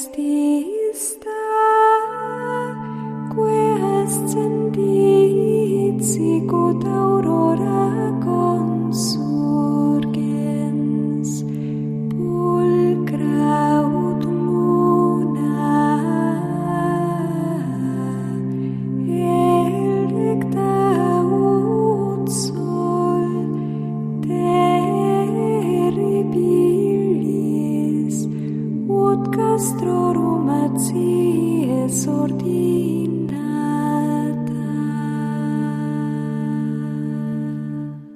still. 0.00 0.39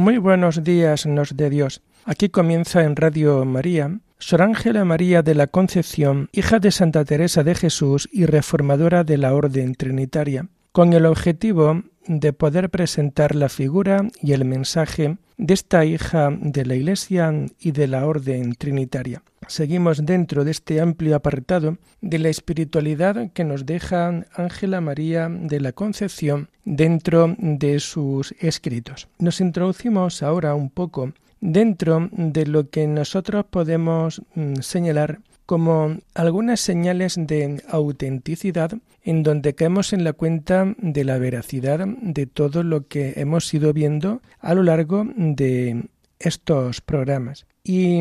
Muy 0.00 0.16
buenos 0.16 0.64
días, 0.64 1.04
nos 1.04 1.36
de 1.36 1.50
Dios. 1.50 1.82
Aquí 2.06 2.30
comienza 2.30 2.84
en 2.84 2.96
Radio 2.96 3.44
María 3.44 4.00
Sor 4.18 4.40
Ángela 4.40 4.82
María 4.86 5.20
de 5.20 5.34
la 5.34 5.46
Concepción, 5.46 6.30
hija 6.32 6.58
de 6.58 6.70
Santa 6.70 7.04
Teresa 7.04 7.44
de 7.44 7.54
Jesús 7.54 8.08
y 8.10 8.24
reformadora 8.24 9.04
de 9.04 9.18
la 9.18 9.34
Orden 9.34 9.74
Trinitaria, 9.74 10.48
con 10.72 10.94
el 10.94 11.04
objetivo 11.04 11.82
de 12.06 12.32
poder 12.32 12.70
presentar 12.70 13.34
la 13.34 13.50
figura 13.50 14.08
y 14.22 14.32
el 14.32 14.46
mensaje 14.46 15.18
de 15.40 15.54
esta 15.54 15.86
hija 15.86 16.28
de 16.38 16.66
la 16.66 16.74
Iglesia 16.74 17.32
y 17.58 17.72
de 17.72 17.88
la 17.88 18.06
Orden 18.06 18.54
Trinitaria. 18.56 19.22
Seguimos 19.48 20.04
dentro 20.04 20.44
de 20.44 20.50
este 20.50 20.82
amplio 20.82 21.16
apartado 21.16 21.78
de 22.02 22.18
la 22.18 22.28
espiritualidad 22.28 23.32
que 23.32 23.44
nos 23.44 23.64
deja 23.64 24.26
Ángela 24.34 24.82
María 24.82 25.30
de 25.30 25.60
la 25.60 25.72
Concepción 25.72 26.50
dentro 26.66 27.34
de 27.38 27.80
sus 27.80 28.34
escritos. 28.38 29.08
Nos 29.18 29.40
introducimos 29.40 30.22
ahora 30.22 30.54
un 30.54 30.68
poco 30.68 31.14
dentro 31.40 32.10
de 32.12 32.44
lo 32.44 32.68
que 32.68 32.86
nosotros 32.86 33.46
podemos 33.48 34.20
mm, 34.34 34.56
señalar 34.60 35.20
como 35.50 35.96
algunas 36.14 36.60
señales 36.60 37.16
de 37.18 37.60
autenticidad 37.68 38.70
en 39.02 39.24
donde 39.24 39.56
caemos 39.56 39.92
en 39.92 40.04
la 40.04 40.12
cuenta 40.12 40.76
de 40.78 41.02
la 41.02 41.18
veracidad 41.18 41.88
de 41.88 42.26
todo 42.26 42.62
lo 42.62 42.86
que 42.86 43.14
hemos 43.16 43.52
ido 43.52 43.72
viendo 43.72 44.22
a 44.38 44.54
lo 44.54 44.62
largo 44.62 45.08
de 45.16 45.88
estos 46.20 46.80
programas. 46.80 47.46
Y 47.64 48.00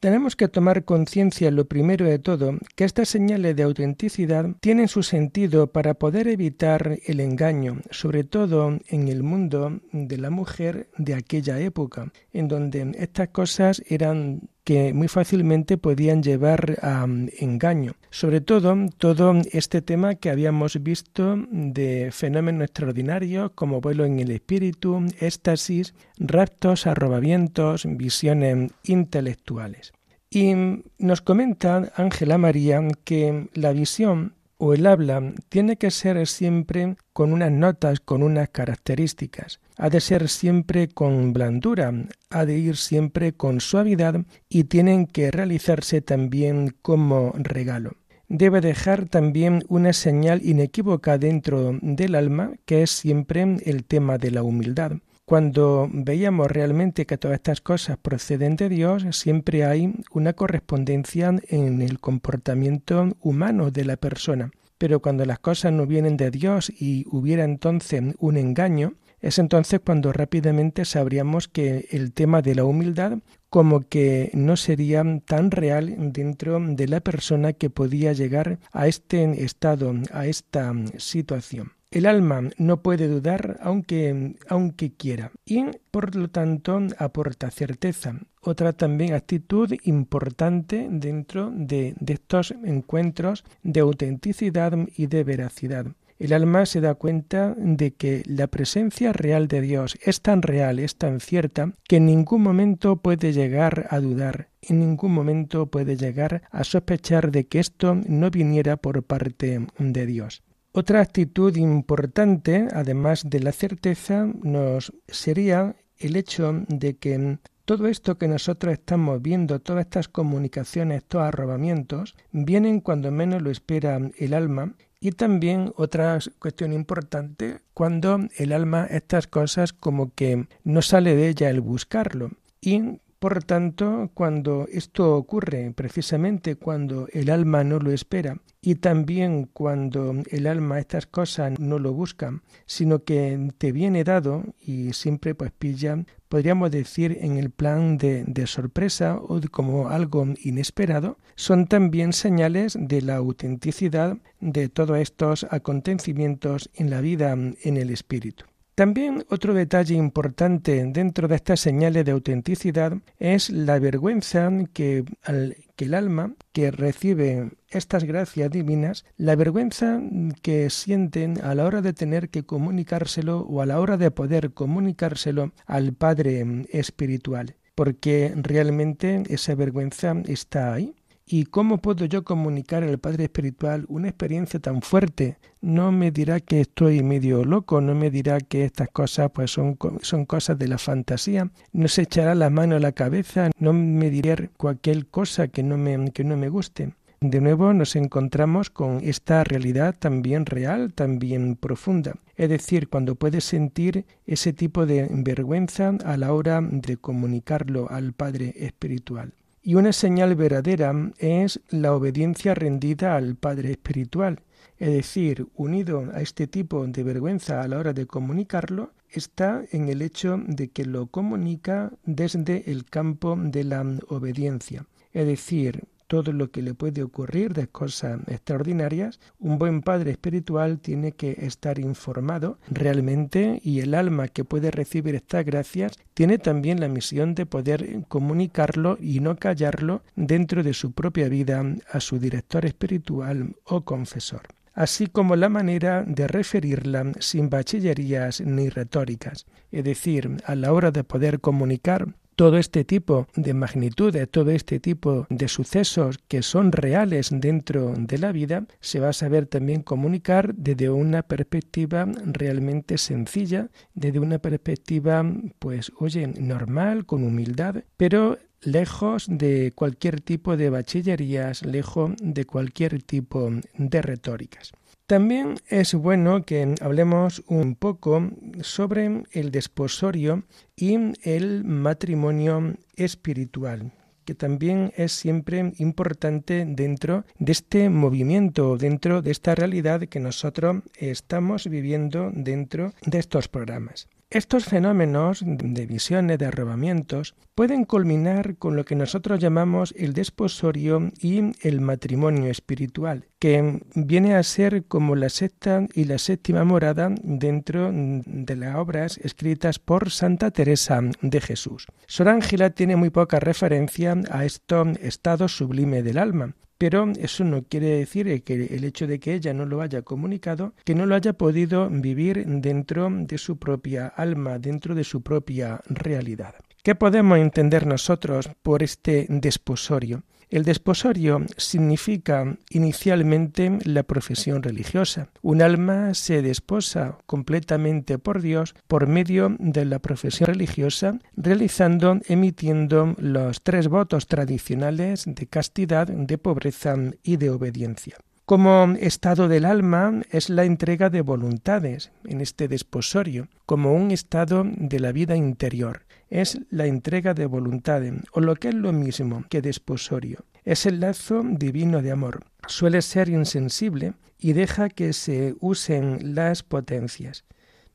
tenemos 0.00 0.36
que 0.36 0.48
tomar 0.48 0.84
conciencia, 0.84 1.50
lo 1.50 1.64
primero 1.64 2.04
de 2.04 2.18
todo, 2.18 2.58
que 2.76 2.84
estas 2.84 3.08
señales 3.08 3.56
de 3.56 3.62
autenticidad 3.62 4.50
tienen 4.60 4.88
su 4.88 5.02
sentido 5.02 5.68
para 5.68 5.94
poder 5.94 6.28
evitar 6.28 6.98
el 7.06 7.20
engaño, 7.20 7.80
sobre 7.90 8.24
todo 8.24 8.78
en 8.88 9.08
el 9.08 9.22
mundo 9.22 9.80
de 9.92 10.18
la 10.18 10.28
mujer 10.28 10.88
de 10.98 11.14
aquella 11.14 11.58
época, 11.58 12.12
en 12.34 12.48
donde 12.48 12.92
estas 12.98 13.28
cosas 13.28 13.82
eran 13.86 14.50
que 14.64 14.92
muy 14.92 15.08
fácilmente 15.08 15.78
podían 15.78 16.22
llevar 16.22 16.78
a 16.82 17.06
engaño. 17.38 17.94
Sobre 18.10 18.40
todo, 18.40 18.76
todo 18.98 19.34
este 19.52 19.82
tema 19.82 20.14
que 20.14 20.30
habíamos 20.30 20.82
visto 20.82 21.36
de 21.50 22.10
fenómenos 22.12 22.64
extraordinarios 22.64 23.50
como 23.54 23.80
vuelo 23.80 24.04
en 24.04 24.20
el 24.20 24.30
espíritu, 24.30 25.04
éxtasis, 25.20 25.94
raptos, 26.18 26.86
arrobamientos, 26.86 27.84
visiones 27.86 28.70
intelectuales. 28.84 29.92
Y 30.30 30.54
nos 30.98 31.20
comenta 31.20 31.92
Ángela 31.94 32.38
María 32.38 32.80
que 33.04 33.48
la 33.54 33.72
visión 33.72 34.34
o 34.56 34.74
el 34.74 34.86
habla 34.86 35.34
tiene 35.48 35.76
que 35.76 35.90
ser 35.90 36.24
siempre 36.26 36.96
con 37.12 37.32
unas 37.32 37.50
notas, 37.50 38.00
con 38.00 38.22
unas 38.22 38.48
características. 38.48 39.58
Ha 39.76 39.90
de 39.90 40.00
ser 40.00 40.28
siempre 40.28 40.88
con 40.88 41.32
blandura, 41.32 41.92
ha 42.30 42.44
de 42.44 42.58
ir 42.58 42.76
siempre 42.76 43.32
con 43.32 43.60
suavidad 43.60 44.24
y 44.48 44.64
tienen 44.64 45.06
que 45.06 45.30
realizarse 45.30 46.00
también 46.02 46.74
como 46.82 47.32
regalo 47.36 47.92
debe 48.34 48.62
dejar 48.62 49.10
también 49.10 49.62
una 49.68 49.92
señal 49.92 50.40
inequívoca 50.42 51.18
dentro 51.18 51.78
del 51.82 52.14
alma, 52.14 52.54
que 52.64 52.82
es 52.82 52.90
siempre 52.90 53.42
el 53.66 53.84
tema 53.84 54.16
de 54.16 54.30
la 54.30 54.42
humildad. 54.42 54.92
Cuando 55.26 55.88
veíamos 55.92 56.50
realmente 56.50 57.04
que 57.04 57.18
todas 57.18 57.36
estas 57.36 57.60
cosas 57.60 57.98
proceden 57.98 58.56
de 58.56 58.70
Dios, 58.70 59.04
siempre 59.12 59.66
hay 59.66 59.94
una 60.12 60.32
correspondencia 60.32 61.34
en 61.48 61.82
el 61.82 62.00
comportamiento 62.00 63.14
humano 63.20 63.70
de 63.70 63.84
la 63.84 63.96
persona. 63.98 64.50
Pero 64.78 65.00
cuando 65.00 65.26
las 65.26 65.38
cosas 65.38 65.72
no 65.72 65.86
vienen 65.86 66.16
de 66.16 66.30
Dios 66.30 66.70
y 66.70 67.04
hubiera 67.10 67.44
entonces 67.44 68.02
un 68.18 68.38
engaño, 68.38 68.94
es 69.22 69.38
entonces 69.38 69.80
cuando 69.84 70.12
rápidamente 70.12 70.84
sabríamos 70.84 71.48
que 71.48 71.86
el 71.90 72.12
tema 72.12 72.42
de 72.42 72.56
la 72.56 72.64
humildad 72.64 73.18
como 73.48 73.80
que 73.80 74.30
no 74.34 74.56
sería 74.56 75.04
tan 75.24 75.50
real 75.50 75.94
dentro 76.12 76.58
de 76.60 76.88
la 76.88 77.00
persona 77.00 77.52
que 77.52 77.70
podía 77.70 78.12
llegar 78.12 78.58
a 78.72 78.88
este 78.88 79.44
estado, 79.44 79.94
a 80.12 80.26
esta 80.26 80.74
situación. 80.96 81.72
El 81.92 82.06
alma 82.06 82.48
no 82.56 82.80
puede 82.80 83.06
dudar 83.06 83.58
aunque, 83.62 84.36
aunque 84.48 84.94
quiera 84.94 85.30
y 85.44 85.66
por 85.90 86.16
lo 86.16 86.28
tanto 86.28 86.80
aporta 86.96 87.50
certeza. 87.50 88.18
Otra 88.40 88.72
también 88.72 89.12
actitud 89.12 89.70
importante 89.84 90.88
dentro 90.90 91.52
de, 91.54 91.94
de 92.00 92.14
estos 92.14 92.54
encuentros 92.64 93.44
de 93.62 93.80
autenticidad 93.80 94.72
y 94.96 95.06
de 95.06 95.22
veracidad. 95.22 95.86
El 96.22 96.32
alma 96.34 96.66
se 96.66 96.80
da 96.80 96.94
cuenta 96.94 97.52
de 97.58 97.94
que 97.94 98.22
la 98.26 98.46
presencia 98.46 99.12
real 99.12 99.48
de 99.48 99.60
Dios 99.60 99.98
es 100.00 100.22
tan 100.22 100.40
real, 100.40 100.78
es 100.78 100.94
tan 100.94 101.18
cierta, 101.18 101.72
que 101.88 101.96
en 101.96 102.06
ningún 102.06 102.42
momento 102.42 102.94
puede 102.94 103.32
llegar 103.32 103.88
a 103.90 103.98
dudar, 103.98 104.48
en 104.60 104.78
ningún 104.78 105.14
momento 105.14 105.66
puede 105.66 105.96
llegar 105.96 106.42
a 106.52 106.62
sospechar 106.62 107.32
de 107.32 107.48
que 107.48 107.58
esto 107.58 107.96
no 108.06 108.30
viniera 108.30 108.76
por 108.76 109.02
parte 109.02 109.66
de 109.78 110.06
Dios. 110.06 110.44
Otra 110.70 111.00
actitud 111.00 111.56
importante, 111.56 112.68
además 112.72 113.28
de 113.28 113.40
la 113.40 113.50
certeza, 113.50 114.28
nos 114.44 114.92
sería 115.08 115.74
el 115.98 116.14
hecho 116.14 116.64
de 116.68 116.98
que 116.98 117.38
todo 117.64 117.88
esto 117.88 118.16
que 118.16 118.28
nosotros 118.28 118.74
estamos 118.74 119.20
viendo, 119.20 119.58
todas 119.58 119.86
estas 119.86 120.06
comunicaciones, 120.06 120.98
estos 120.98 121.22
arrobamientos, 121.22 122.14
vienen 122.30 122.78
cuando 122.78 123.10
menos 123.10 123.42
lo 123.42 123.50
espera 123.50 123.98
el 124.18 124.34
alma. 124.34 124.76
Y 125.04 125.10
también 125.10 125.72
otra 125.74 126.16
cuestión 126.38 126.72
importante, 126.72 127.58
cuando 127.74 128.20
el 128.36 128.52
alma 128.52 128.86
estas 128.88 129.26
cosas 129.26 129.72
como 129.72 130.14
que 130.14 130.46
no 130.62 130.80
sale 130.80 131.16
de 131.16 131.26
ella 131.26 131.50
el 131.50 131.60
buscarlo. 131.60 132.30
Y 132.60 133.00
por 133.22 133.44
tanto, 133.44 134.10
cuando 134.14 134.66
esto 134.72 135.14
ocurre, 135.14 135.72
precisamente 135.76 136.56
cuando 136.56 137.06
el 137.12 137.30
alma 137.30 137.62
no 137.62 137.78
lo 137.78 137.92
espera, 137.92 138.38
y 138.60 138.74
también 138.74 139.48
cuando 139.52 140.12
el 140.28 140.48
alma 140.48 140.80
estas 140.80 141.06
cosas 141.06 141.56
no 141.60 141.78
lo 141.78 141.92
busca, 141.92 142.42
sino 142.66 143.04
que 143.04 143.52
te 143.58 143.70
viene 143.70 144.02
dado 144.02 144.42
y 144.60 144.92
siempre 144.92 145.36
pues 145.36 145.52
pilla, 145.52 146.04
podríamos 146.28 146.72
decir 146.72 147.16
en 147.20 147.36
el 147.36 147.50
plan 147.50 147.96
de, 147.96 148.24
de 148.26 148.48
sorpresa 148.48 149.18
o 149.18 149.40
como 149.52 149.88
algo 149.88 150.26
inesperado, 150.42 151.16
son 151.36 151.68
también 151.68 152.12
señales 152.12 152.76
de 152.76 153.02
la 153.02 153.18
autenticidad 153.18 154.16
de 154.40 154.68
todos 154.68 154.98
estos 154.98 155.46
acontecimientos 155.48 156.70
en 156.74 156.90
la 156.90 157.00
vida 157.00 157.34
en 157.34 157.76
el 157.76 157.90
espíritu. 157.90 158.46
También 158.82 159.24
otro 159.28 159.54
detalle 159.54 159.94
importante 159.94 160.84
dentro 160.88 161.28
de 161.28 161.36
estas 161.36 161.60
señales 161.60 162.04
de 162.04 162.10
autenticidad 162.10 162.94
es 163.20 163.48
la 163.48 163.78
vergüenza 163.78 164.50
que, 164.72 165.04
el 165.24 165.94
alma 165.94 166.34
que 166.50 166.72
recibe 166.72 167.52
estas 167.68 168.02
gracias 168.02 168.50
divinas, 168.50 169.04
la 169.16 169.36
vergüenza 169.36 170.00
que 170.42 170.68
sienten 170.68 171.40
a 171.44 171.54
la 171.54 171.64
hora 171.64 171.80
de 171.80 171.92
tener 171.92 172.28
que 172.28 172.42
comunicárselo 172.42 173.42
o 173.42 173.60
a 173.60 173.66
la 173.66 173.78
hora 173.78 173.96
de 173.96 174.10
poder 174.10 174.52
comunicárselo 174.52 175.52
al 175.64 175.92
Padre 175.92 176.44
espiritual, 176.70 177.54
porque 177.76 178.32
realmente 178.34 179.22
esa 179.28 179.54
vergüenza 179.54 180.12
está 180.26 180.74
ahí 180.74 180.96
¿Y 181.24 181.44
cómo 181.46 181.78
puedo 181.78 182.04
yo 182.04 182.24
comunicar 182.24 182.82
al 182.82 182.98
Padre 182.98 183.24
Espiritual 183.24 183.86
una 183.88 184.08
experiencia 184.08 184.60
tan 184.60 184.82
fuerte? 184.82 185.38
No 185.60 185.92
me 185.92 186.10
dirá 186.10 186.40
que 186.40 186.60
estoy 186.60 187.02
medio 187.02 187.44
loco, 187.44 187.80
no 187.80 187.94
me 187.94 188.10
dirá 188.10 188.40
que 188.40 188.64
estas 188.64 188.88
cosas 188.88 189.30
pues 189.32 189.50
son, 189.50 189.78
son 190.02 190.26
cosas 190.26 190.58
de 190.58 190.68
la 190.68 190.78
fantasía, 190.78 191.50
no 191.72 191.88
se 191.88 192.02
echará 192.02 192.34
la 192.34 192.50
mano 192.50 192.76
a 192.76 192.80
la 192.80 192.92
cabeza, 192.92 193.50
no 193.58 193.72
me 193.72 194.10
dirá 194.10 194.50
cualquier 194.56 195.06
cosa 195.06 195.48
que 195.48 195.62
no 195.62 195.78
me, 195.78 196.10
que 196.10 196.24
no 196.24 196.36
me 196.36 196.48
guste. 196.48 196.92
De 197.20 197.40
nuevo 197.40 197.72
nos 197.72 197.94
encontramos 197.94 198.68
con 198.68 198.98
esta 199.00 199.44
realidad 199.44 199.94
también 199.96 200.44
real, 200.44 200.92
también 200.92 201.54
profunda. 201.54 202.16
Es 202.34 202.48
decir, 202.48 202.88
cuando 202.88 203.14
puedes 203.14 203.44
sentir 203.44 204.06
ese 204.26 204.52
tipo 204.52 204.86
de 204.86 205.08
vergüenza 205.08 205.94
a 206.04 206.16
la 206.16 206.32
hora 206.32 206.60
de 206.60 206.96
comunicarlo 206.96 207.88
al 207.88 208.12
Padre 208.12 208.54
Espiritual. 208.56 209.34
Y 209.64 209.76
una 209.76 209.92
señal 209.92 210.34
verdadera 210.34 210.92
es 211.18 211.60
la 211.70 211.94
obediencia 211.94 212.52
rendida 212.52 213.14
al 213.14 213.36
Padre 213.36 213.70
Espiritual. 213.70 214.40
Es 214.76 214.90
decir, 214.90 215.46
unido 215.54 216.10
a 216.12 216.20
este 216.20 216.48
tipo 216.48 216.84
de 216.84 217.04
vergüenza 217.04 217.62
a 217.62 217.68
la 217.68 217.78
hora 217.78 217.92
de 217.92 218.08
comunicarlo, 218.08 218.92
está 219.08 219.62
en 219.70 219.88
el 219.88 220.02
hecho 220.02 220.40
de 220.44 220.70
que 220.70 220.84
lo 220.84 221.06
comunica 221.06 221.92
desde 222.04 222.72
el 222.72 222.86
campo 222.86 223.36
de 223.38 223.62
la 223.62 223.84
obediencia. 224.08 224.84
Es 225.12 225.26
decir, 225.26 225.84
todo 226.12 226.34
lo 226.34 226.50
que 226.50 226.60
le 226.60 226.74
puede 226.74 227.02
ocurrir 227.02 227.54
de 227.54 227.68
cosas 227.68 228.20
extraordinarias, 228.26 229.18
un 229.38 229.58
buen 229.58 229.80
padre 229.80 230.10
espiritual 230.10 230.78
tiene 230.78 231.12
que 231.12 231.30
estar 231.40 231.78
informado 231.78 232.58
realmente 232.68 233.62
y 233.64 233.80
el 233.80 233.94
alma 233.94 234.28
que 234.28 234.44
puede 234.44 234.70
recibir 234.70 235.14
estas 235.14 235.46
gracias 235.46 235.92
tiene 236.12 236.36
también 236.36 236.80
la 236.80 236.88
misión 236.88 237.34
de 237.34 237.46
poder 237.46 238.04
comunicarlo 238.08 238.98
y 239.00 239.20
no 239.20 239.36
callarlo 239.36 240.02
dentro 240.14 240.62
de 240.62 240.74
su 240.74 240.92
propia 240.92 241.30
vida 241.30 241.64
a 241.90 242.00
su 242.00 242.18
director 242.18 242.66
espiritual 242.66 243.56
o 243.64 243.80
confesor 243.80 244.42
así 244.74 245.06
como 245.06 245.36
la 245.36 245.48
manera 245.48 246.02
de 246.06 246.28
referirla 246.28 247.12
sin 247.20 247.50
bachillerías 247.50 248.40
ni 248.40 248.68
retóricas, 248.70 249.46
es 249.70 249.84
decir, 249.84 250.38
a 250.46 250.54
la 250.54 250.72
hora 250.72 250.90
de 250.90 251.04
poder 251.04 251.40
comunicar 251.40 252.14
todo 252.36 252.58
este 252.58 252.84
tipo 252.84 253.26
de 253.34 253.54
magnitudes, 253.54 254.28
todo 254.30 254.50
este 254.50 254.80
tipo 254.80 255.26
de 255.28 255.48
sucesos 255.48 256.18
que 256.28 256.42
son 256.42 256.72
reales 256.72 257.30
dentro 257.32 257.94
de 257.96 258.18
la 258.18 258.32
vida, 258.32 258.64
se 258.80 259.00
va 259.00 259.10
a 259.10 259.12
saber 259.12 259.46
también 259.46 259.82
comunicar 259.82 260.54
desde 260.54 260.90
una 260.90 261.22
perspectiva 261.22 262.06
realmente 262.24 262.98
sencilla, 262.98 263.68
desde 263.94 264.18
una 264.18 264.38
perspectiva, 264.38 265.24
pues, 265.58 265.92
oye, 265.98 266.26
normal, 266.26 267.06
con 267.06 267.24
humildad, 267.24 267.84
pero 267.96 268.38
lejos 268.62 269.26
de 269.28 269.72
cualquier 269.74 270.20
tipo 270.20 270.56
de 270.56 270.70
bachillerías, 270.70 271.64
lejos 271.64 272.12
de 272.20 272.44
cualquier 272.44 273.02
tipo 273.02 273.50
de 273.76 274.02
retóricas. 274.02 274.72
También 275.12 275.56
es 275.68 275.92
bueno 275.92 276.42
que 276.46 276.74
hablemos 276.80 277.42
un 277.46 277.74
poco 277.74 278.30
sobre 278.62 279.24
el 279.32 279.50
desposorio 279.50 280.44
y 280.74 280.96
el 281.22 281.64
matrimonio 281.64 282.76
espiritual 282.96 283.92
que 284.24 284.34
también 284.34 284.90
es 284.96 285.12
siempre 285.12 285.74
importante 285.76 286.64
dentro 286.66 287.26
de 287.38 287.52
este 287.52 287.90
movimiento, 287.90 288.78
dentro 288.78 289.20
de 289.20 289.32
esta 289.32 289.54
realidad 289.54 290.00
que 290.08 290.18
nosotros 290.18 290.76
estamos 290.94 291.68
viviendo 291.68 292.30
dentro 292.32 292.94
de 293.04 293.18
estos 293.18 293.48
programas. 293.48 294.08
Estos 294.32 294.64
fenómenos 294.64 295.42
de 295.44 295.84
visiones, 295.84 296.38
de 296.38 296.46
arrobamientos, 296.46 297.34
pueden 297.54 297.84
culminar 297.84 298.56
con 298.56 298.76
lo 298.76 298.86
que 298.86 298.94
nosotros 298.94 299.38
llamamos 299.38 299.92
el 299.94 300.14
desposorio 300.14 301.10
y 301.20 301.52
el 301.60 301.82
matrimonio 301.82 302.50
espiritual, 302.50 303.26
que 303.38 303.82
viene 303.94 304.34
a 304.34 304.42
ser 304.42 304.84
como 304.86 305.16
la 305.16 305.28
sexta 305.28 305.86
y 305.92 306.04
la 306.04 306.16
séptima 306.16 306.64
morada 306.64 307.14
dentro 307.22 307.90
de 307.92 308.56
las 308.56 308.76
obras 308.76 309.18
escritas 309.18 309.78
por 309.78 310.10
Santa 310.10 310.50
Teresa 310.50 311.02
de 311.20 311.40
Jesús. 311.42 311.86
Sor 312.06 312.30
Ángela 312.30 312.70
tiene 312.70 312.96
muy 312.96 313.10
poca 313.10 313.38
referencia 313.38 314.16
a 314.30 314.46
este 314.46 314.76
estado 315.02 315.46
sublime 315.46 316.02
del 316.02 316.16
alma, 316.16 316.54
pero 316.82 317.12
eso 317.16 317.44
no 317.44 317.62
quiere 317.62 317.98
decir 317.98 318.42
que 318.42 318.54
el 318.54 318.82
hecho 318.82 319.06
de 319.06 319.20
que 319.20 319.34
ella 319.34 319.54
no 319.54 319.66
lo 319.66 319.82
haya 319.82 320.02
comunicado, 320.02 320.74
que 320.84 320.96
no 320.96 321.06
lo 321.06 321.14
haya 321.14 321.32
podido 321.32 321.88
vivir 321.88 322.44
dentro 322.44 323.08
de 323.08 323.38
su 323.38 323.56
propia 323.56 324.08
alma, 324.08 324.58
dentro 324.58 324.96
de 324.96 325.04
su 325.04 325.22
propia 325.22 325.80
realidad. 325.86 326.56
¿Qué 326.82 326.96
podemos 326.96 327.38
entender 327.38 327.86
nosotros 327.86 328.50
por 328.64 328.82
este 328.82 329.26
desposorio? 329.28 330.24
El 330.52 330.64
desposorio 330.64 331.46
significa 331.56 332.58
inicialmente 332.68 333.78
la 333.86 334.02
profesión 334.02 334.62
religiosa. 334.62 335.30
Un 335.40 335.62
alma 335.62 336.12
se 336.12 336.42
desposa 336.42 337.16
completamente 337.24 338.18
por 338.18 338.42
Dios 338.42 338.74
por 338.86 339.06
medio 339.06 339.56
de 339.58 339.86
la 339.86 339.98
profesión 339.98 340.48
religiosa, 340.48 341.18
realizando, 341.38 342.20
emitiendo 342.26 343.14
los 343.16 343.62
tres 343.62 343.88
votos 343.88 344.26
tradicionales 344.26 345.24
de 345.24 345.46
castidad, 345.46 346.08
de 346.08 346.36
pobreza 346.36 346.96
y 347.22 347.38
de 347.38 347.48
obediencia. 347.48 348.18
Como 348.44 348.94
estado 349.00 349.48
del 349.48 349.64
alma 349.64 350.20
es 350.30 350.50
la 350.50 350.64
entrega 350.64 351.08
de 351.08 351.22
voluntades 351.22 352.12
en 352.26 352.42
este 352.42 352.68
desposorio, 352.68 353.48
como 353.64 353.94
un 353.94 354.10
estado 354.10 354.64
de 354.66 355.00
la 355.00 355.12
vida 355.12 355.34
interior 355.34 356.02
es 356.32 356.58
la 356.70 356.86
entrega 356.86 357.34
de 357.34 357.44
voluntades, 357.44 358.14
o 358.32 358.40
lo 358.40 358.56
que 358.56 358.68
es 358.68 358.74
lo 358.74 358.92
mismo 358.92 359.44
que 359.50 359.60
desposorio. 359.60 360.44
Es 360.64 360.86
el 360.86 361.00
lazo 361.00 361.42
divino 361.44 362.00
de 362.00 362.10
amor. 362.10 362.44
Suele 362.66 363.02
ser 363.02 363.28
insensible 363.28 364.14
y 364.38 364.54
deja 364.54 364.88
que 364.88 365.12
se 365.12 365.54
usen 365.60 366.34
las 366.34 366.62
potencias. 366.62 367.44